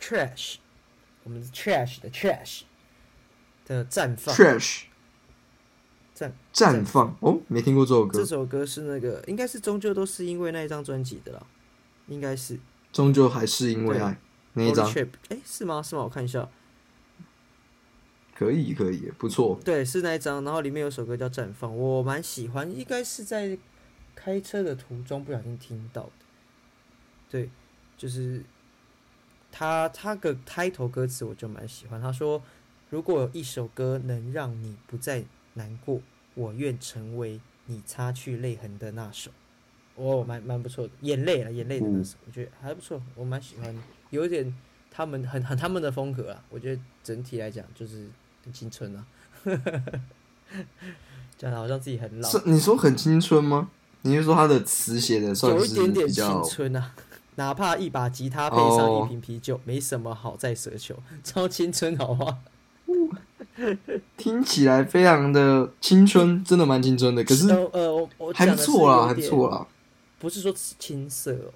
[0.00, 0.54] Trash，
[1.24, 2.62] 我们是 Trash 的 Trash
[3.66, 4.34] 的绽放。
[4.34, 4.84] Trash
[6.16, 7.14] 绽绽放。
[7.20, 11.46] 哦，没听过这首歌，这首歌是那个应该是终究都是因为那一张专辑的啦，
[12.06, 12.58] 应该是。
[12.90, 14.18] 终究还是因为爱
[14.54, 14.90] 那一张。
[15.28, 15.82] 哎，是吗？
[15.82, 16.04] 是吗？
[16.04, 16.48] 我看一下，
[18.34, 19.60] 可以可以，不错。
[19.62, 23.58] 对，是那一张，然后里面有首歌叫《绽放》，我蛮喜欢，应该是在
[24.14, 26.12] 开车的途中不小心听到的。
[27.28, 27.50] 对，
[27.98, 28.42] 就是
[29.52, 32.42] 他他个开头歌词我就蛮喜欢，他说
[32.90, 35.24] ：“如果有一首歌能让你不再
[35.54, 36.00] 难过，
[36.34, 39.30] 我愿成为你擦去泪痕的那首。”
[39.96, 43.74] 哦，蛮蛮不错的，眼泪了，眼泪的那首，我觉得还不错，我蛮喜欢，
[44.10, 44.54] 有一点
[44.90, 48.06] 他们很很他们的风格啊，我觉得整体来讲就是
[48.44, 49.06] 很青春啊，
[51.38, 53.70] 讲的好像自己很老，是你说很青春吗？
[54.02, 56.94] 你是说他的词写的算是有一点点青春啊，
[57.36, 59.04] 哪怕一把吉他配上哦。
[59.06, 62.40] 一瓶啤酒，没什么好再奢求，超青春好吗？
[64.16, 67.24] 听起来非常的青春，真的蛮青春的。
[67.24, 69.66] 可是呃呃，我我还不错啦，还不错啦。
[70.18, 71.52] 不是说青涩哦，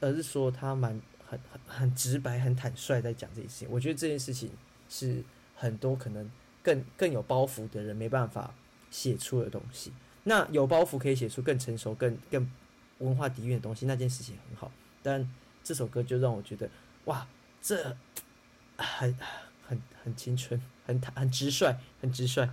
[0.00, 0.90] 而是说他蛮
[1.26, 3.68] 很很很直白、很坦率在讲这件事情。
[3.70, 4.50] 我觉得这件事情
[4.88, 5.22] 是
[5.54, 6.28] 很多可能
[6.62, 8.52] 更更有包袱的人没办法
[8.90, 9.92] 写出的东西。
[10.24, 12.50] 那有包袱可以写出更成熟、更更
[12.98, 14.70] 文化底蕴的东西，那件事情很好。
[15.02, 15.26] 但
[15.64, 16.68] 这首歌就让我觉得，
[17.06, 17.26] 哇，
[17.62, 17.96] 这
[18.76, 19.16] 很
[20.02, 22.48] 很很青春，很坦很直率，很直率，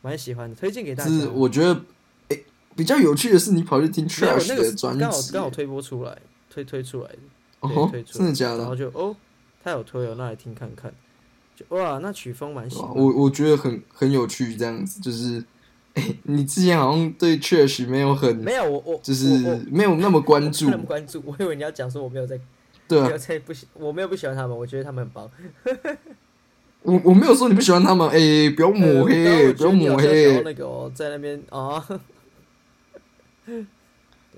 [0.00, 1.10] 蛮喜欢的，推荐给大家。
[1.10, 1.84] 是我觉得，
[2.28, 2.44] 诶、
[2.76, 6.16] 比较有趣的是，你跑去听没有 Trash 那个是的专刚好，刚好推播出来，
[6.48, 7.18] 推推出来的，
[7.62, 8.74] 对哦推，出真的假的然后？
[8.76, 9.14] 就哦，
[9.62, 10.92] 他有推哦，那来听看看，
[11.54, 15.44] 就哇，那曲风蛮喜欢，哇我我觉得很很有趣，这样子就是，
[15.94, 22.38] 诶、你之前好像对 Trash 没有很，没有我我就是没有那么关注，那么关注，我以为你要讲说我没有在
[22.88, 23.04] 对啊。
[23.04, 25.30] 没有，在不喜，我没有不喜欢他们，我觉得他们很棒，
[26.82, 31.84] 我我没有说你不喜欢他们，诶、不要抹呃黑，不要抹黑，那个哦，在那边啊，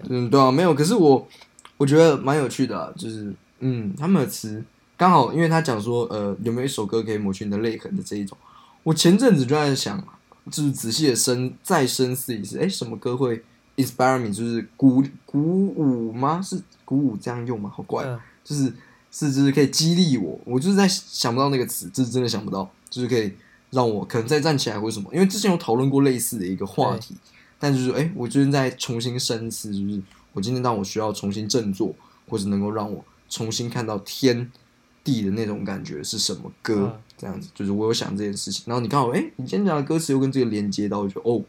[0.09, 1.29] 嗯，对啊，没有，可是我
[1.77, 4.63] 我觉得蛮有趣的、啊，就是嗯，他们的词
[4.97, 8.37] 刚好，因为他讲说，呃，有没有一首歌可以抹去你的泪痕的这一种，
[8.83, 10.03] 我前阵子就在想，
[10.51, 13.45] 就是仔细的深再深思一次，哎，什么歌会
[13.77, 16.41] inspire me，就是鼓鼓舞吗？
[16.43, 17.71] 是鼓舞这样用吗？
[17.75, 18.73] 好怪，嗯就是
[19.11, 23.33] 是就是可以激励我，我就是在想不到那个词，就是真的想不到，就是可以
[23.71, 27.15] 让我可能再站起来或什么，因为之前有讨论过类似的一个话题，
[27.59, 31.95] 但就是哎，我最近在重新深思，就是我今天当我需要重新振作，
[32.29, 34.51] 或者能够让我重新看到天
[35.05, 41.43] 地的那种感觉是什么歌，嗯这样子，就是我有想这件事情，然后你刚好哎，你今天讲的歌词又跟这个连接到，我就哦。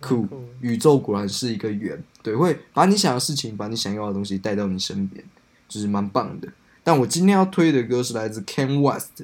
[0.00, 5.24] 酷蛮酷的，宇宙果然是一个圆，对，会把你想的事情，把你想要的东西带到你身边，
[5.68, 6.48] 就是蛮棒的。
[6.82, 9.22] 但我今天要推的歌是来自 Ken West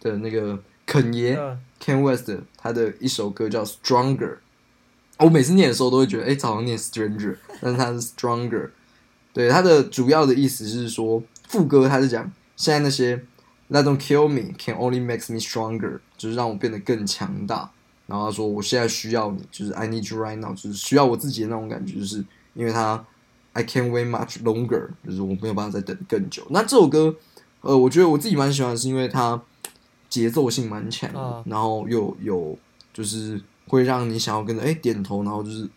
[0.00, 4.38] 的那个肯爷嗯 Ken West 他的一首歌叫 Stronger。
[5.18, 8.70] 我每次念的时候都会觉得，哎、这好像念 Stranger，但是它是 Stronger。
[9.32, 13.24] 对，它的主要的意思是说，副歌它是讲现在那些
[13.70, 17.70] That don't kill me can only makes me stronger，就是让我变得更强大。
[18.06, 22.22] 然后他说我现在需要你，就是 I need you right now，就是需要我自己的那种感觉，就是
[22.52, 23.02] 因为他
[23.54, 26.46] I can't wait much longer，就是我没有办法再等更久。
[26.50, 27.14] 那这首歌，
[27.62, 29.40] 呃，我觉得我自己蛮喜欢，是因为它
[30.10, 31.10] 节奏性蛮强
[31.46, 32.56] 然后又有
[32.92, 35.68] 就是会让你想要跟着哎、点头，然后就是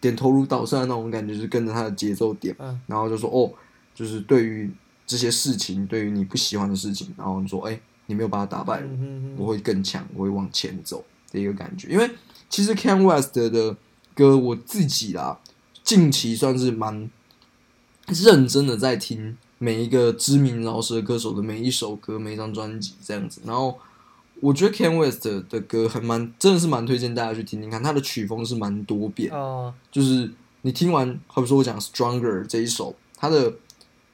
[0.00, 3.50] 点头如捣蒜的那种感觉，就是跟着它的节奏点，嗯然后就说哦，
[3.94, 4.70] 就是对于
[5.06, 8.82] 这些事情，对于你不喜欢的事情，然后你说哎、你没有把它打败
[9.36, 11.88] 我，会更强，我会往前走的一个感觉。
[11.88, 12.10] 因为
[12.50, 13.76] 其实 Ken West 的
[14.14, 15.38] 歌，我自己啦，
[15.84, 17.08] 近期算是蛮
[18.08, 23.42] 认真的在听每一个知名饶舌歌手的每一首歌、每一张专辑这样子。
[23.44, 23.78] 然后
[24.40, 29.30] 我觉得 Ken West 的歌还蛮，真的是蛮推荐大家去听听看，他的曲风是蛮多变
[29.92, 30.30] 就是
[30.62, 33.54] 你听完，好比说我讲 Stronger 这一首，它的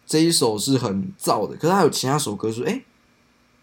[0.05, 2.85] 这一首是很燥的，可是它有其他首歌是哎、诶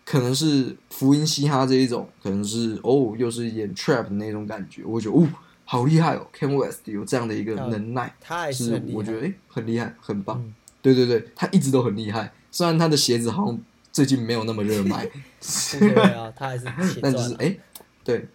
[0.05, 5.27] 可能是福音嘻哈这一种，可能是哦又是演 trap 的那种感觉，我觉得哦
[5.69, 10.53] 好厉害哦，Ken West 有这样的一个嗯能耐，他还是我觉得哎、诶很厉害，很棒，嗯。
[10.81, 13.59] 对对对，他一直都很厉害，虽然他的鞋子好像
[13.91, 15.05] 最近没有那么热卖，
[15.77, 16.63] 对啊，他还是
[16.93, 17.59] 写 但就是哎、诶
[18.05, 18.25] 对，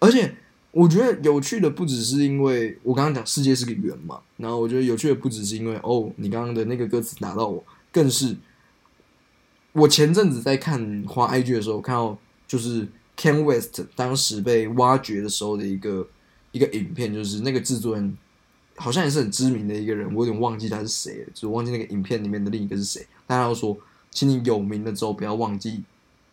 [0.00, 0.34] 而且
[0.72, 8.36] 我觉得有趣的不只是因为我刚刚讲世界是个圆嘛，然后我觉得有趣的不只是因为哦你刚刚的那个歌词打到我，更是
[9.72, 12.86] 我前阵子在看花 IG 的时候，看到就是
[13.16, 16.06] Ken West 当时被挖掘的时候的一个
[16.54, 18.16] 一个影片，就是那个制作人
[18.76, 23.04] 好像也是很知名的一个人，我有点忘记他是谁了，就是忘记那个影片里面的另一个是谁。
[23.26, 23.76] 但他说，
[24.10, 25.82] 请你有名了之后不要忘记，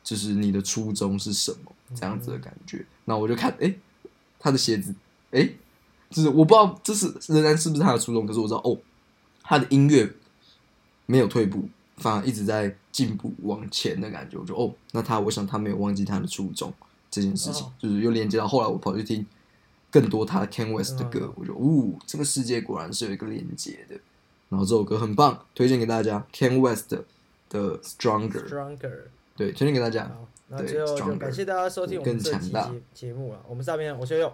[0.03, 2.85] 就是你的初衷是什么，这样子的感觉。
[3.05, 3.73] 那我就看，哎、
[4.39, 4.93] 他的鞋子，
[5.31, 5.49] 哎、
[6.11, 8.77] 就是我不知道这是仍然是不是他的初衷，可是我知道哦，
[9.41, 10.07] 他的音乐
[11.07, 11.67] 没有退步，
[11.97, 14.37] 反而一直在进步往前的感觉。
[14.37, 16.71] 我就哦，那他我想他没有忘记他的初衷
[17.09, 19.25] 这件事情，哦就是又连接到后来我跑去听
[19.91, 23.95] 更多他 Ken West 的歌，嗯我就哦，这个世界果然是有一个连接的。
[24.49, 26.89] 然后这首歌很棒，推荐给大家，Ken West
[27.49, 29.01] 的 Stronger，Stronger。
[29.35, 30.05] 对，推荐给大家。
[30.05, 33.39] 好，那对最后就 Stronger 感谢大家收听我们更这期强大节节目了。
[33.47, 34.33] 我们是大边，我是悠悠，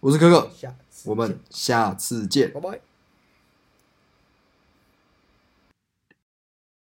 [0.00, 2.52] 我是可可，下次我们下次见。
[2.52, 2.93] 拜拜。